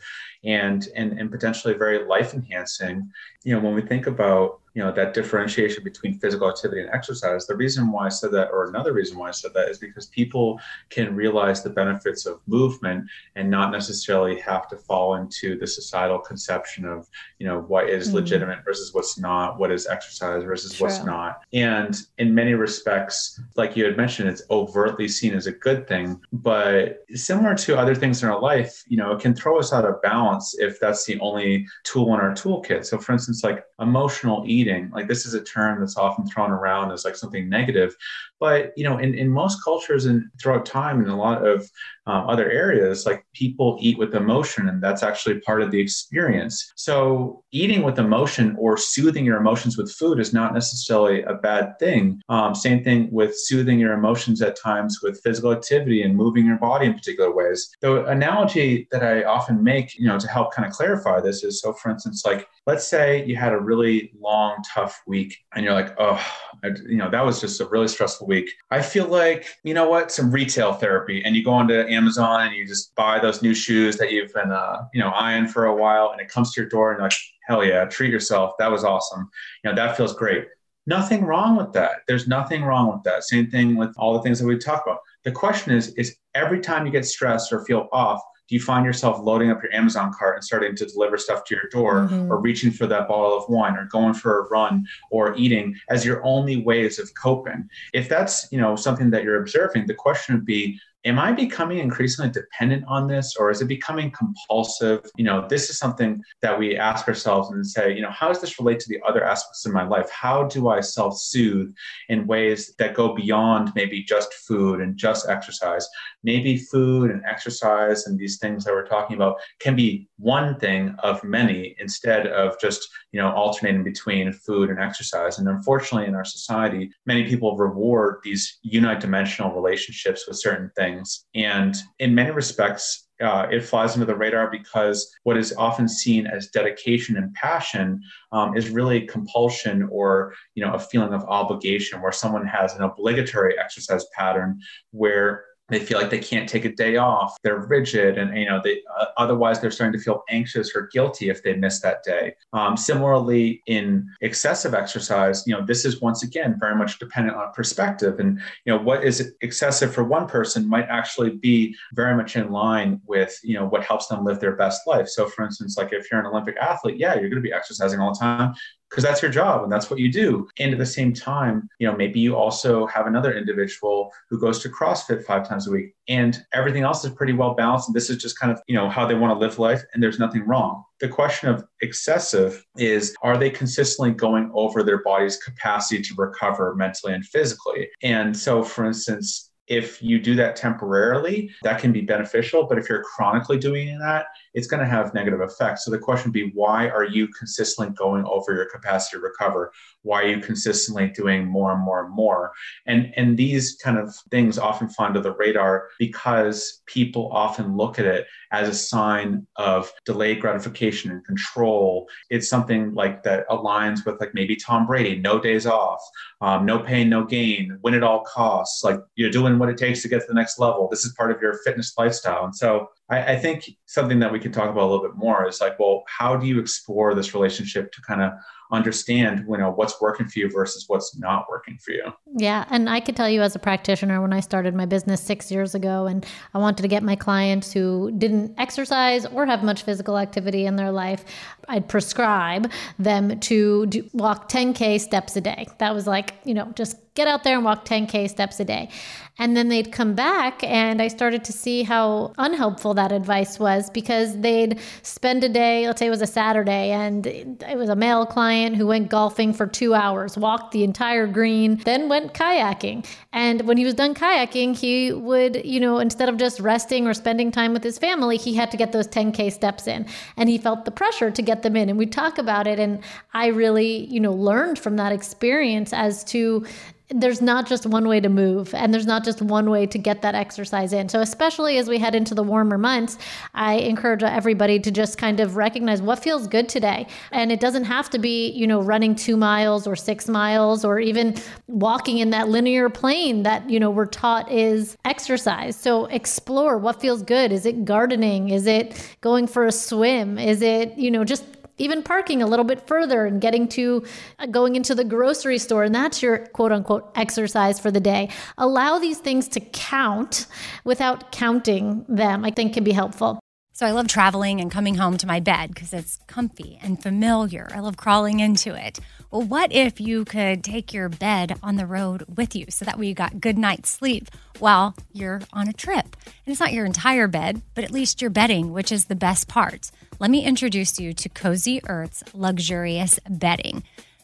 and 0.47 0.89
and 0.95 1.19
and 1.19 1.31
potentially 1.31 1.75
very 1.75 2.07
life 2.07 2.33
enhancing. 2.33 3.13
You 3.45 3.55
know, 3.55 3.61
when 3.61 3.75
we 3.75 3.83
think 3.83 4.07
about 4.07 4.61
you 4.77 4.83
know 4.83 4.93
that 4.93 5.15
differentiation 5.15 5.83
between 5.83 6.19
physical 6.19 6.51
activity 6.51 6.83
and 6.83 6.91
exercise 6.91 7.47
the 7.47 7.57
reason 7.57 7.91
why 7.91 8.05
i 8.05 8.11
said 8.11 8.31
that 8.31 8.51
or 8.53 8.69
another 8.69 8.93
reason 8.93 9.17
why 9.17 9.29
i 9.29 9.31
said 9.31 9.55
that 9.55 9.71
is 9.71 9.79
because 9.79 10.07
people 10.09 10.61
can 10.91 11.17
realize 11.17 11.63
the 11.63 11.71
benefits 11.71 12.27
of 12.27 12.41
movement 12.47 13.09
and 13.37 13.51
not 13.51 13.73
necessarily 13.73 14.39
have 14.39 14.69
to 14.69 14.77
fall 14.77 15.15
into 15.15 15.59
the 15.59 15.67
societal 15.67 16.19
conception 16.19 16.85
of 16.85 17.09
you 17.39 17.47
know 17.47 17.63
what 17.63 17.89
is 17.89 18.09
mm-hmm. 18.09 18.17
legitimate 18.17 18.63
versus 18.67 18.93
what's 18.93 19.19
not 19.19 19.59
what 19.59 19.73
is 19.73 19.87
exercise 19.87 20.45
versus 20.45 20.75
True. 20.75 20.87
what's 20.87 21.03
not 21.03 21.41
and 21.55 22.03
in 22.19 22.35
many 22.35 22.53
respects 22.53 23.41
like 23.57 23.77
you 23.79 23.85
had 23.85 23.97
mentioned 23.97 24.29
it's 24.29 24.43
overtly 24.51 25.09
seen 25.09 25.33
as 25.33 25.47
a 25.47 25.53
good 25.53 25.89
thing 25.89 26.21
but 26.35 27.03
similar 27.15 27.55
to 27.55 27.79
other 27.79 27.95
things 27.95 28.23
in 28.23 28.29
our 28.29 28.39
life 28.39 28.85
you 28.89 28.99
know 28.99 29.13
it 29.13 29.21
can 29.21 29.35
throw 29.35 29.59
us 29.59 29.73
out 29.73 29.87
of 29.87 30.03
balance 30.03 30.36
if 30.59 30.79
that's 30.81 31.05
the 31.05 31.19
only 31.21 31.67
tool 31.85 32.15
in 32.15 32.21
our 32.21 32.33
toolkit 32.33 32.85
so 32.85 32.99
for 32.99 33.13
instance 33.13 33.43
like 33.45 33.65
emotional 33.81 34.45
eating. 34.47 34.91
Like 34.93 35.09
this 35.09 35.27
is 35.27 35.35
a 35.35 35.43
term 35.43 35.81
that's 35.81 35.97
often 35.97 36.27
thrown 36.27 36.51
around 36.51 36.93
as 36.93 37.05
like 37.05 37.17
something 37.17 37.49
negative, 37.49 37.95
but 38.41 38.73
you 38.77 38.85
know, 38.85 38.99
in, 38.99 39.15
in 39.15 39.29
most 39.29 39.63
cultures 39.63 40.07
and 40.07 40.25
throughout 40.41 40.67
time, 40.67 41.01
in 41.01 41.09
a 41.09 41.17
lot 41.17 41.47
of 41.47 41.69
um, 42.07 42.29
other 42.29 42.51
areas, 42.51 43.07
like 43.07 43.25
people 43.35 43.79
eat 43.81 43.99
with 43.99 44.15
emotion, 44.15 44.69
and 44.69 44.83
that's 44.83 45.03
actually 45.03 45.41
part 45.41 45.63
of 45.63 45.71
the 45.71 45.81
experience. 45.81 46.73
So 46.77 47.43
eating 47.51 47.83
with 47.83 47.99
emotion 47.99 48.55
or 48.59 48.77
soothing 48.77 49.25
your 49.25 49.39
emotions 49.39 49.77
with 49.77 49.93
food 49.93 50.21
is 50.21 50.33
not 50.33 50.55
necessarily 50.55 51.23
a 51.23 51.35
bad 51.35 51.79
thing. 51.79 52.21
Um, 52.29 52.55
same 52.55 52.85
thing 52.85 53.09
with 53.11 53.35
soothing 53.37 53.79
your 53.79 53.95
emotions 53.95 54.41
at 54.43 54.61
times 54.61 55.01
with 55.03 55.21
physical 55.23 55.53
activity 55.53 56.03
and 56.03 56.15
moving 56.15 56.47
your 56.47 56.59
body 56.59 56.87
in 56.87 56.95
particular 56.95 57.35
ways. 57.35 57.69
The 57.81 58.05
analogy 58.05 58.87
that 58.93 59.03
I 59.03 59.25
often 59.25 59.65
make, 59.65 59.99
you 59.99 60.07
know, 60.07 60.16
to 60.21 60.29
help 60.29 60.53
kind 60.53 60.67
of 60.67 60.73
clarify 60.73 61.21
this 61.21 61.45
is 61.45 61.61
so, 61.61 61.73
for 61.73 61.91
instance, 61.91 62.25
like 62.25 62.47
let's 62.67 62.87
say 62.87 63.25
you 63.25 63.37
had 63.37 63.53
a 63.53 63.59
really 63.59 64.13
long, 64.19 64.63
tough 64.75 65.03
week, 65.07 65.37
and 65.55 65.65
you're 65.65 65.75
like, 65.75 65.95
oh, 65.99 66.21
I, 66.65 66.69
you 66.87 66.97
know, 66.97 67.11
that 67.11 67.25
was 67.25 67.41
just 67.41 67.61
a 67.61 67.67
really 67.67 67.89
stressful 67.89 68.27
week. 68.27 68.51
I 68.71 68.83
feel 68.83 69.07
like, 69.07 69.47
you 69.65 69.75
know 69.75 69.89
what, 69.89 70.11
some 70.11 70.31
retail 70.31 70.73
therapy. 70.73 71.23
And 71.25 71.37
you 71.37 71.45
go 71.45 71.53
onto 71.53 71.75
Amazon 71.75 72.47
and 72.47 72.55
you 72.55 72.67
just 72.67 72.95
buy 72.95 73.19
those 73.19 73.43
new 73.43 73.55
shoes 73.55 73.97
that 73.99 74.11
you've 74.11 74.33
been, 74.33 74.51
uh, 74.51 74.85
you 74.93 75.01
know, 75.01 75.11
eyeing 75.11 75.49
for 75.49 75.67
a 75.67 75.75
while 75.75 76.11
and 76.11 76.21
it 76.21 76.29
comes 76.29 76.53
to 76.53 76.61
your 76.61 76.69
door 76.69 76.93
and 76.93 77.03
like, 77.03 77.13
hell 77.47 77.65
yeah, 77.65 77.85
treat 77.85 78.11
yourself. 78.11 78.55
That 78.59 78.71
was 78.71 78.85
awesome. 78.85 79.29
You 79.63 79.71
know, 79.71 79.77
that 79.77 79.97
feels 79.97 80.15
great. 80.15 80.47
Nothing 80.87 81.25
wrong 81.25 81.57
with 81.57 81.73
that. 81.73 82.03
There's 82.07 82.29
nothing 82.29 82.63
wrong 82.63 82.93
with 82.93 83.03
that. 83.05 83.25
Same 83.25 83.51
thing 83.51 83.77
with 83.77 83.93
all 83.97 84.15
the 84.15 84.23
things 84.23 84.39
that 84.39 84.47
we 84.47 84.57
talk 84.57 84.85
about. 84.87 85.01
The 85.25 85.33
question 85.33 85.73
is, 85.73 85.89
is 85.95 86.17
every 86.35 86.61
time 86.61 86.87
you 86.87 86.93
get 86.93 87.05
stressed 87.05 87.53
or 87.53 87.65
feel 87.65 87.89
off, 87.93 88.21
do 88.49 88.55
you 88.55 88.61
find 88.61 88.85
yourself 88.85 89.19
loading 89.21 89.51
up 89.51 89.63
your 89.63 89.75
Amazon 89.75 90.13
cart 90.13 90.37
and 90.37 90.45
starting 90.45 90.77
to 90.77 90.87
deliver 90.87 91.19
stuff 91.19 91.45
to 91.45 91.55
your 91.55 91.69
door 91.71 92.03
mm-hmm. 92.03 92.31
or 92.31 92.41
reaching 92.41 92.71
for 92.71 92.87
that 92.87 93.09
bottle 93.09 93.37
of 93.37 93.49
wine 93.49 93.77
or 93.77 93.87
going 93.87 94.15
for 94.15 94.41
a 94.41 94.49
run 94.49 94.87
or 95.11 95.35
eating 95.37 95.75
as 95.91 96.05
your 96.05 96.25
only 96.25 96.59
ways 96.59 96.99
of 96.99 97.13
coping? 97.15 97.69
If 97.93 98.09
that's, 98.09 98.51
you 98.53 98.61
know, 98.61 98.77
something 98.77 99.11
that 99.11 99.25
you're 99.25 99.41
observing, 99.41 99.87
the 99.87 99.95
question 99.95 100.35
would 100.35 100.47
be, 100.47 100.79
am 101.07 101.21
I 101.21 101.33
becoming 101.33 101.79
increasingly 101.79 102.31
dependent 102.31 102.85
on 102.89 103.07
this 103.07 103.37
or 103.37 103.51
is 103.51 103.63
it 103.63 103.67
becoming 103.67 104.11
compulsive? 104.11 105.09
You 105.17 105.25
know, 105.25 105.47
this 105.49 105.71
is 105.71 105.79
something 105.79 106.21
that 106.43 106.59
we 106.59 106.77
ask 106.77 107.07
ourselves 107.07 107.51
and 107.51 107.65
say, 107.65 107.95
you 107.95 108.03
know, 108.03 108.11
how 108.11 108.27
does 108.27 108.41
this 108.41 108.59
relate 108.59 108.81
to 108.81 108.89
the 108.89 108.99
other 109.09 109.25
aspects 109.25 109.65
of 109.65 109.73
my 109.73 109.85
life? 109.85 110.11
How 110.11 110.45
do 110.49 110.69
I 110.69 110.81
self 110.81 111.17
soothe 111.17 111.73
in 112.09 112.27
ways 112.27 112.75
that 112.79 112.95
go 112.95 113.15
beyond 113.15 113.71
maybe 113.77 114.03
just 114.03 114.35
food 114.35 114.81
and 114.81 114.97
just 114.97 115.29
exercise? 115.29 115.89
Maybe 116.25 116.59
food 116.59 117.13
and 117.13 117.23
exercise 117.25 118.07
and 118.07 118.19
these 118.19 118.39
things 118.39 118.65
that 118.65 118.75
we're 118.75 118.87
talking 118.87 119.15
about 119.15 119.37
can 119.61 119.77
be 119.77 120.09
one 120.19 120.59
thing 120.59 120.97
of 121.05 121.23
many 121.23 121.77
instead 121.79 122.27
of 122.27 122.59
just, 122.61 122.89
you 123.13 123.21
know, 123.21 123.31
alternating 123.31 123.85
between 123.85 124.33
food 124.33 124.71
and 124.71 124.81
exercise. 124.81 125.39
And 125.39 125.49
unfortunately, 125.49 126.09
in 126.09 126.17
our 126.17 126.25
society, 126.25 126.91
many 127.07 127.29
people 127.29 127.57
reward 127.57 128.17
these 128.25 128.59
unidimensional 128.67 129.55
relationships 129.55 130.27
with 130.27 130.41
certain 130.41 130.69
things 130.75 130.96
things. 130.97 131.27
And 131.35 131.77
in 131.99 132.15
many 132.15 132.31
respects, 132.31 133.09
uh, 133.23 133.47
it 133.51 133.65
flies 133.65 133.95
under 133.95 134.05
the 134.05 134.17
radar 134.17 134.51
because 134.51 135.11
what 135.23 135.37
is 135.37 135.55
often 135.57 135.89
seen 135.89 136.27
as 136.27 136.49
dedication 136.49 137.17
and 137.17 137.33
passion 137.35 138.03
um, 138.33 138.57
is 138.57 138.69
really 138.69 139.07
compulsion 139.07 139.89
or 139.91 140.35
you 140.55 140.65
know 140.65 140.75
a 140.75 140.79
feeling 140.79 141.15
of 141.15 141.25
obligation 141.25 142.03
where 142.03 142.13
someone 142.13 142.47
has 142.47 142.75
an 142.75 142.83
obligatory 142.83 143.59
exercise 143.59 144.05
pattern 144.15 144.61
where 144.91 145.45
they 145.69 145.81
feel 145.81 145.99
like 145.99 146.11
they 146.11 146.19
can't 146.19 146.49
take 146.49 146.65
a 146.65 146.73
day 146.73 146.97
off 146.97 147.37
they're 147.43 147.67
rigid 147.67 148.19
and 148.19 148.37
you 148.37 148.47
know 148.47 148.61
they 148.63 148.83
uh, 148.99 149.07
otherwise 149.17 149.61
they're 149.61 149.71
starting 149.71 149.99
to 149.99 150.03
feel 150.03 150.23
anxious 150.29 150.75
or 150.75 150.89
guilty 150.93 151.29
if 151.29 151.43
they 151.43 151.55
miss 151.55 151.81
that 151.81 152.03
day. 152.03 152.35
Um, 152.53 152.77
similarly 152.77 153.63
in 153.67 154.09
excessive 154.21 154.75
exercise 154.75 155.45
you 155.47 155.55
know 155.55 155.65
this 155.65 155.85
is 155.85 156.01
once 156.01 156.23
again 156.23 156.57
very 156.59 156.77
much 156.77 156.99
dependent 156.99 157.37
on 157.37 157.53
perspective. 157.53 158.21
And 158.21 158.41
you 158.65 158.73
know 158.73 158.79
what 158.79 159.05
is 159.05 159.33
excessive 159.41 159.93
for 159.93 160.05
one 160.05 160.27
person 160.27 160.69
might 160.69 160.87
actually 160.89 161.31
be 161.31 161.75
very 161.95 162.17
much 162.17 162.37
in 162.37 162.51
line 162.51 163.01
with 163.07 163.39
you 163.43 163.55
know 163.55 163.67
what 163.67 163.85
helps 163.85 164.07
them 164.07 164.25
live 164.25 164.41
their 164.41 164.57
best 164.57 164.87
life. 164.87 165.09
So 165.09 165.29
for 165.29 165.45
instance 165.45 165.77
like 165.77 165.93
if 165.93 166.11
you're 166.11 166.21
an 166.21 166.27
olympic 166.27 166.57
athlete 166.57 166.99
yeah 166.99 167.15
you're 167.15 167.29
going 167.29 167.43
to 167.43 167.49
be 167.49 167.53
exercising 167.53 168.01
all 168.01 168.13
the 168.13 168.21
time 168.21 168.55
because 168.91 169.03
that's 169.05 169.23
your 169.23 169.31
job 169.31 169.63
and 169.63 169.73
that's 169.73 169.91
what 169.91 169.99
you 169.99 170.11
do. 170.11 170.49
And 170.59 170.73
at 170.73 170.79
the 170.79 170.87
same 170.87 171.13
time, 171.13 171.69
you 171.79 171.87
know, 171.87 171.97
maybe 171.97 172.21
you 172.21 172.37
also 172.37 172.87
have 172.87 173.07
another 173.07 173.35
individual 173.35 174.13
who 174.31 174.41
goes 174.41 174.61
to 174.61 174.69
CrossFit 174.69 175.25
five 175.25 175.49
times 175.49 175.67
a 175.67 175.71
week 175.71 175.95
and 176.09 176.39
everything 176.53 176.83
else 176.83 177.05
is 177.05 177.13
pretty 177.13 177.33
well 177.33 177.55
balanced. 177.55 177.89
And 177.89 177.97
this 177.97 178.11
is 178.11 178.19
just 178.19 178.39
kind 178.39 178.53
of, 178.53 178.61
you 178.67 178.77
know, 178.77 178.89
how 178.89 179.07
they 179.07 179.15
want 179.15 179.35
to 179.35 179.39
live 179.39 179.59
life 179.59 179.83
and 179.93 180.03
there's 180.03 180.19
nothing 180.19 180.47
wrong. 180.47 180.85
The 181.01 181.09
question 181.09 181.49
of 181.49 181.65
excessive 181.81 182.65
is 182.77 183.15
are 183.23 183.37
they 183.37 183.51
consistently 183.51 184.13
going 184.13 184.51
over 184.55 184.83
their 184.83 185.03
body's 185.03 185.37
capacity 185.37 186.03
to 186.03 186.15
recover 186.17 186.75
mentally 186.75 187.13
and 187.13 187.25
physically? 187.27 187.89
And 188.03 188.37
so, 188.37 188.63
for 188.63 188.85
instance, 188.85 189.51
if 189.69 190.01
you 190.03 190.19
do 190.19 190.35
that 190.37 190.57
temporarily, 190.57 191.51
that 191.63 191.81
can 191.81 191.93
be 191.93 192.01
beneficial. 192.01 192.67
But 192.67 192.79
if 192.79 192.89
you're 192.89 193.03
chronically 193.03 193.59
doing 193.59 193.99
that, 193.99 194.27
it's 194.57 194.67
going 194.67 194.81
to 194.81 194.89
have 194.89 195.13
negative 195.13 195.43
effects. 195.43 195.85
So 195.85 195.91
the 195.91 195.99
question 195.99 196.31
would 196.31 196.35
be 196.35 196.51
why 196.55 196.89
are 196.89 197.05
you 197.05 197.29
consistently 197.29 197.95
going 197.95 198.25
over 198.25 198.55
your 198.55 198.65
capacity 198.71 199.19
to 199.19 199.23
recover? 199.23 199.71
Why 200.03 200.23
are 200.23 200.29
you 200.29 200.41
consistently 200.41 201.09
doing 201.09 201.47
more 201.47 201.73
and 201.73 201.83
more 201.83 202.05
and 202.05 202.15
more? 202.15 202.53
And, 202.87 203.13
and 203.17 203.37
these 203.37 203.77
kind 203.77 203.99
of 203.99 204.17
things 204.31 204.57
often 204.57 204.89
fly 204.89 205.07
under 205.07 205.21
the 205.21 205.35
radar 205.35 205.89
because 205.99 206.83
people 206.87 207.31
often 207.33 207.77
look 207.77 207.99
at 207.99 208.07
it 208.07 208.27
as 208.51 208.69
a 208.69 208.75
sign 208.75 209.47
of 209.57 209.93
delayed 210.07 210.41
gratification 210.41 211.11
and 211.11 211.23
control. 211.27 212.09
It's 212.31 212.49
something 212.49 212.95
like 212.95 213.25
that 213.25 213.47
aligns 213.51 214.07
with 214.07 214.19
like 214.21 214.33
maybe 214.33 214.57
Tom 214.57 214.87
Brady, 214.87 215.19
no 215.21 215.39
days 215.39 215.67
off, 215.67 216.01
um, 216.41 216.65
no 216.65 216.79
pain, 216.79 217.11
no 217.11 217.25
gain, 217.25 217.79
win 217.83 217.93
at 217.93 218.03
all 218.03 218.21
costs. 218.21 218.83
Like 218.83 219.01
you're 219.17 219.31
doing 219.31 219.59
what 219.59 219.69
it 219.69 219.77
takes 219.77 220.01
to 220.03 220.09
get 220.09 220.21
to 220.21 220.27
the 220.27 220.35
next 220.35 220.59
level. 220.59 220.89
This 220.91 221.05
is 221.05 221.13
part 221.13 221.31
of 221.31 221.43
your 221.43 221.59
fitness 221.63 221.93
lifestyle. 221.99 222.45
And 222.45 222.57
so 222.57 222.89
I, 223.09 223.35
I 223.35 223.37
think 223.37 223.71
something 223.87 224.19
that 224.21 224.33
we 224.33 224.41
could 224.41 224.53
talk 224.53 224.71
about 224.71 224.83
a 224.83 224.91
little 224.91 225.07
bit 225.07 225.17
more 225.17 225.47
is 225.49 225.61
like, 225.61 225.79
well, 225.79 226.05
how 226.09 226.37
do 226.37 226.47
you 226.47 226.59
explore 226.59 227.15
this 227.15 227.35
relationship 227.35 227.93
to 227.93 228.03
kind 228.03 228.23
of 228.23 228.33
understand 228.73 229.45
you 229.49 229.57
know 229.57 229.71
what's 229.71 230.01
working 230.01 230.27
for 230.27 230.39
you 230.39 230.51
versus 230.51 230.85
what's 230.89 231.17
not 231.19 231.47
working 231.49 231.79
for 231.79 231.93
you. 231.93 232.05
Yeah 232.37 232.65
and 232.71 232.91
i 232.91 233.01
could 233.01 233.17
tell 233.17 233.29
you 233.29 233.43
as 233.43 233.55
a 233.55 233.59
practitioner 233.59 234.21
when 234.21 234.33
i 234.33 234.41
started 234.41 234.75
my 234.75 234.87
business 234.87 235.21
six 235.21 235.51
years 235.51 235.75
ago 235.75 236.07
and 236.07 236.27
i 236.55 236.59
wanted 236.59 236.83
to 236.83 236.89
get 236.89 237.03
my 237.03 237.17
clients 237.17 237.73
who 237.73 238.11
didn't 238.19 238.55
exercise 238.59 239.25
or 239.27 239.47
have 239.47 239.63
much 239.63 239.83
physical 239.83 240.19
activity 240.19 240.67
in 240.67 240.77
their 240.77 240.91
life 240.91 241.25
i'd 241.69 241.89
prescribe 241.89 242.71
them 242.99 243.39
to 243.41 243.87
do, 243.87 244.09
walk 244.13 244.49
10k 244.49 245.01
steps 245.01 245.37
a 245.37 245.41
day. 245.41 245.67
That 245.79 245.95
was 245.95 246.07
like 246.07 246.35
you 246.45 246.55
know 246.55 246.73
just 246.75 246.97
get 247.15 247.27
out 247.27 247.45
there 247.45 247.57
and 247.57 247.65
walk 247.65 247.87
10k 247.87 248.29
steps 248.29 248.61
a 248.61 248.65
day. 248.65 248.91
And 249.39 249.57
then 249.57 249.69
they'd 249.69 249.91
come 249.91 250.15
back 250.15 250.63
and 250.63 251.01
i 251.01 251.09
started 251.09 251.45
to 251.45 251.53
see 251.53 251.83
how 251.83 252.33
unhelpful 252.39 252.95
that 252.95 253.13
advice 253.13 253.59
was 253.59 253.91
because 253.91 254.39
they'd 254.41 254.79
spend 255.03 255.45
a 255.45 255.49
day, 255.49 255.87
let's 255.87 255.99
say 255.99 256.07
it 256.07 256.11
was 256.11 256.23
a 256.23 256.27
Saturday, 256.27 256.91
and 256.91 257.27
it 257.27 257.77
was 257.77 257.89
a 257.89 257.97
male 257.97 258.27
client 258.57 258.77
who 258.77 258.87
went 258.87 259.11
golfing 259.11 259.53
for 259.53 259.67
two 259.67 259.93
hours, 259.93 260.39
walked 260.39 260.73
the 260.73 260.83
entire 260.83 261.27
green, 261.27 261.77
then 261.85 262.09
went 262.09 262.33
kayaking. 262.33 263.07
And 263.31 263.61
when 263.69 263.77
he 263.77 263.85
was 263.85 263.93
done 263.93 264.15
kayaking, 264.15 264.75
he 264.75 265.13
would, 265.13 265.63
you 265.67 265.79
know, 265.79 265.99
instead 265.99 266.31
of 266.31 266.39
just 266.39 266.59
resting 266.59 267.07
or 267.07 267.13
spending 267.13 267.51
time 267.51 267.75
with 267.75 267.85
his 267.85 267.99
family, 267.99 268.39
he 268.39 268.55
had 268.55 268.71
to 268.71 268.79
get 268.79 268.93
those 268.93 269.09
10K 269.09 269.53
steps 269.53 269.87
in. 269.87 270.07
And 270.39 270.49
he 270.49 270.57
felt 270.57 270.87
the 270.87 270.91
pressure 270.91 271.31
to 271.31 271.43
get 271.43 271.63
them 271.63 271.77
in. 271.77 271.91
And 271.91 271.99
we 271.99 272.07
talk 272.07 272.39
about 272.39 272.67
it. 272.67 272.79
And 272.79 273.01
I 273.35 273.49
really, 273.49 274.07
you 274.07 274.21
know, 274.21 274.33
learned 274.33 274.79
from 274.79 274.97
that 274.97 275.13
experience 275.13 275.93
as 275.93 276.25
to 276.25 276.65
there's 277.09 277.41
not 277.41 277.69
just 277.69 277.87
one 277.87 278.09
way 278.09 278.19
to 278.19 278.29
move 278.29 278.75
and 278.75 278.93
there's 278.93 279.07
not 279.07 279.25
just 279.25 279.41
one 279.41 279.71
way 279.71 279.87
to 279.87 279.99
get 279.99 280.23
that 280.23 280.35
exercise 280.35 280.93
in. 280.93 281.09
So, 281.09 281.21
especially 281.21 281.79
as 281.79 281.89
we 281.89 281.99
head 281.99 282.15
into 282.15 282.35
the 282.35 282.43
warmer 282.43 282.79
months, 282.79 283.17
I 283.55 283.75
encourage 283.75 284.25
everybody 284.25 284.81
to 284.81 284.91
just 284.91 285.17
kind 285.17 285.39
of 285.39 285.57
recognize 285.57 286.03
what 286.03 286.19
feels 286.19 286.49
good 286.49 286.69
today. 286.69 287.07
And 287.31 287.53
it 287.53 287.61
doesn't 287.61 287.85
have 287.85 288.11
to 288.11 288.19
be, 288.19 288.51
you 288.51 288.67
know, 288.67 288.81
running 288.81 289.15
two 289.15 289.37
miles 289.37 289.87
or 289.87 289.95
six 289.95 290.29
miles 290.29 290.85
or 290.85 290.99
even 290.99 291.37
walking 291.69 292.19
in 292.19 292.31
that 292.31 292.49
linear 292.49 292.91
plane 292.91 293.45
that, 293.45 293.69
you 293.71 293.79
know, 293.79 293.91
we're 293.91 294.07
taught 294.07 294.51
is 294.51 294.97
exercise. 295.05 295.77
So, 295.77 296.07
explore 296.07 296.77
what 296.77 297.01
feels 297.01 297.23
good. 297.23 297.53
Is 297.53 297.67
it 297.67 297.85
gardening? 297.85 298.51
Is 298.51 298.67
it 298.67 299.17
going 299.21 299.47
for 299.47 299.65
a 299.65 299.73
swim? 299.73 300.39
Is 300.39 300.61
it, 300.61 300.97
you 300.99 301.11
know, 301.11 301.25
just 301.25 301.45
even 301.79 302.03
parking 302.03 302.43
a 302.43 302.47
little 302.47 302.65
bit 302.65 302.87
further 302.87 303.27
and 303.27 303.41
getting 303.41 303.69
to 303.69 304.05
uh, 304.39 304.47
going 304.47 304.77
into 304.77 304.95
the 304.95 305.05
grocery 305.05 305.59
store 305.59 305.85
and 305.85 305.95
that's 305.95 306.23
your 306.23 306.39
quote 306.49 306.73
unquote 306.73 307.11
exercise 307.15 307.79
for 307.81 307.91
the 307.91 308.01
day. 308.01 308.29
Allow 308.59 308.99
these 308.99 309.19
things 309.19 309.49
to 309.49 309.61
count 309.61 310.47
without 310.85 311.33
counting 311.33 312.05
them 312.09 312.45
i 312.45 312.51
think 312.51 312.75
can 312.75 312.85
be 312.85 312.93
helpful 312.93 313.39
so 313.77 313.85
I 313.85 313.91
love 313.91 314.09
traveling 314.09 314.63
and 314.63 314.71
coming 314.71 314.95
home 314.95 315.19
to 315.19 315.27
my 315.27 315.39
bed 315.39 315.75
because 315.75 315.93
it's 315.93 316.19
comfy 316.27 316.79
and 316.83 317.03
familiar. 317.03 317.69
I 317.75 317.81
love 317.81 317.99
crawling 317.99 318.41
into 318.41 318.75
it. 318.75 318.99
Well, 319.31 319.43
what 319.43 319.71
if 319.71 320.01
you 320.01 320.25
could 320.25 320.65
take 320.65 320.95
your 320.95 321.11
bed 321.11 321.59
on 321.63 321.77
the 321.77 321.85
road 321.85 322.25
with 322.39 322.57
you 322.57 322.65
so 322.71 322.87
that 322.87 322.99
way 322.99 323.09
you 323.09 323.13
got 323.13 323.39
good 323.39 323.59
night's 323.59 323.91
sleep 323.91 324.31
while 324.61 324.95
you're 325.13 325.43
on 325.53 325.69
a 325.69 325.75
trip? 325.75 326.17
And 326.25 326.47
it's 326.47 326.59
not 326.59 326.73
your 326.73 326.87
entire 326.87 327.29
bed, 327.29 327.61
but 327.75 327.85
at 327.85 327.91
least 327.91 328.23
your 328.23 328.31
bedding, 328.31 328.73
which 328.73 328.91
is 328.91 329.05
the 329.05 329.15
best 329.15 329.47
part. 329.47 329.91
Let 330.19 330.31
me 330.31 330.43
introduce 330.43 330.99
you 330.99 331.13
to 331.13 331.29
Cozy 331.29 331.83
Earth's 331.87 332.25
luxurious 332.33 333.21
bedding. 333.29 333.83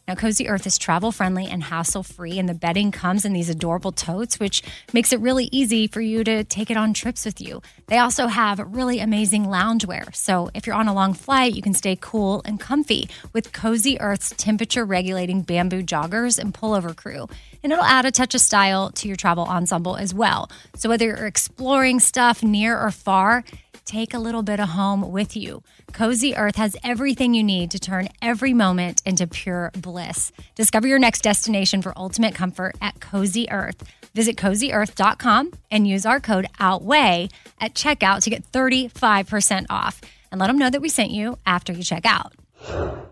Now, 0.08 0.16
Cozy 0.16 0.48
Earth 0.48 0.66
is 0.66 0.78
travel 0.78 1.12
friendly 1.12 1.46
and 1.46 1.62
hassle 1.62 2.02
free, 2.02 2.38
and 2.38 2.48
the 2.48 2.54
bedding 2.54 2.90
comes 2.90 3.24
in 3.24 3.32
these 3.32 3.48
adorable 3.48 3.92
totes, 3.92 4.40
which 4.40 4.62
makes 4.92 5.12
it 5.12 5.20
really 5.20 5.48
easy 5.52 5.86
for 5.86 6.00
you 6.00 6.24
to 6.24 6.42
take 6.42 6.72
it 6.72 6.76
on 6.76 6.92
trips 6.92 7.24
with 7.24 7.40
you. 7.40 7.62
They 7.86 7.98
also 7.98 8.26
have 8.26 8.58
really 8.58 8.98
amazing 8.98 9.44
loungewear. 9.44 10.14
So, 10.14 10.50
if 10.54 10.66
you're 10.66 10.74
on 10.74 10.88
a 10.88 10.94
long 10.94 11.14
flight, 11.14 11.54
you 11.54 11.62
can 11.62 11.72
stay 11.72 11.96
cool 12.00 12.42
and 12.44 12.58
comfy 12.58 13.08
with 13.32 13.52
Cozy 13.52 14.00
Earth's 14.00 14.34
temperature 14.36 14.84
regulating 14.84 15.42
bamboo 15.42 15.84
joggers 15.84 16.36
and 16.36 16.52
pullover 16.52 16.96
crew. 16.96 17.28
And 17.62 17.72
it'll 17.72 17.84
add 17.84 18.04
a 18.04 18.10
touch 18.10 18.34
of 18.34 18.40
style 18.40 18.90
to 18.90 19.06
your 19.06 19.16
travel 19.16 19.44
ensemble 19.44 19.96
as 19.96 20.12
well. 20.12 20.50
So, 20.74 20.88
whether 20.88 21.06
you're 21.06 21.26
exploring 21.26 22.00
stuff 22.00 22.42
near 22.42 22.76
or 22.76 22.90
far, 22.90 23.44
take 23.84 24.14
a 24.14 24.18
little 24.18 24.42
bit 24.42 24.60
of 24.60 24.70
home 24.70 25.10
with 25.12 25.36
you. 25.36 25.62
Cozy 25.92 26.36
Earth 26.36 26.56
has 26.56 26.76
everything 26.82 27.34
you 27.34 27.42
need 27.42 27.70
to 27.70 27.78
turn 27.78 28.08
every 28.20 28.52
moment 28.52 29.02
into 29.04 29.26
pure 29.26 29.70
bliss. 29.74 30.32
Discover 30.54 30.88
your 30.88 30.98
next 30.98 31.22
destination 31.22 31.82
for 31.82 31.96
ultimate 31.96 32.34
comfort 32.34 32.76
at 32.80 33.00
Cozy 33.00 33.50
Earth. 33.50 33.82
Visit 34.14 34.36
cozyearth.com 34.36 35.52
and 35.70 35.86
use 35.86 36.04
our 36.04 36.20
code 36.20 36.46
OUTWEIGH 36.58 37.30
at 37.60 37.74
checkout 37.74 38.22
to 38.22 38.30
get 38.30 38.50
35% 38.50 39.66
off. 39.70 40.00
And 40.30 40.40
let 40.40 40.46
them 40.46 40.58
know 40.58 40.70
that 40.70 40.80
we 40.80 40.88
sent 40.88 41.10
you 41.10 41.38
after 41.44 41.72
you 41.72 41.82
check 41.82 42.06
out. 42.06 43.11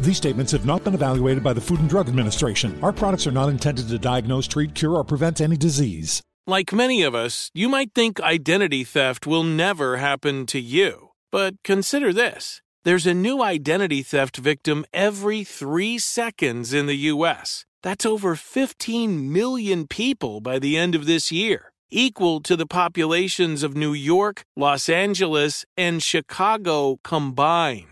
These 0.00 0.16
statements 0.16 0.52
have 0.52 0.66
not 0.66 0.84
been 0.84 0.94
evaluated 0.94 1.42
by 1.42 1.52
the 1.52 1.60
Food 1.60 1.80
and 1.80 1.88
Drug 1.88 2.08
Administration. 2.08 2.78
Our 2.82 2.92
products 2.92 3.26
are 3.26 3.32
not 3.32 3.48
intended 3.48 3.88
to 3.88 3.98
diagnose, 3.98 4.46
treat, 4.46 4.74
cure, 4.74 4.94
or 4.96 5.04
prevent 5.04 5.40
any 5.40 5.56
disease. 5.56 6.22
Like 6.46 6.72
many 6.72 7.02
of 7.02 7.14
us, 7.14 7.50
you 7.54 7.68
might 7.68 7.94
think 7.94 8.20
identity 8.20 8.82
theft 8.82 9.26
will 9.26 9.44
never 9.44 9.98
happen 9.98 10.44
to 10.46 10.60
you. 10.60 11.10
But 11.30 11.54
consider 11.62 12.12
this 12.12 12.62
there's 12.84 13.06
a 13.06 13.14
new 13.14 13.42
identity 13.42 14.02
theft 14.02 14.38
victim 14.38 14.84
every 14.92 15.44
three 15.44 15.98
seconds 15.98 16.72
in 16.72 16.86
the 16.86 16.96
U.S. 17.14 17.64
That's 17.84 18.04
over 18.04 18.34
15 18.34 19.32
million 19.32 19.86
people 19.86 20.40
by 20.40 20.58
the 20.58 20.76
end 20.76 20.96
of 20.96 21.06
this 21.06 21.30
year, 21.30 21.72
equal 21.90 22.40
to 22.40 22.56
the 22.56 22.66
populations 22.66 23.62
of 23.62 23.76
New 23.76 23.92
York, 23.92 24.44
Los 24.56 24.88
Angeles, 24.88 25.64
and 25.76 26.02
Chicago 26.02 26.98
combined. 27.04 27.91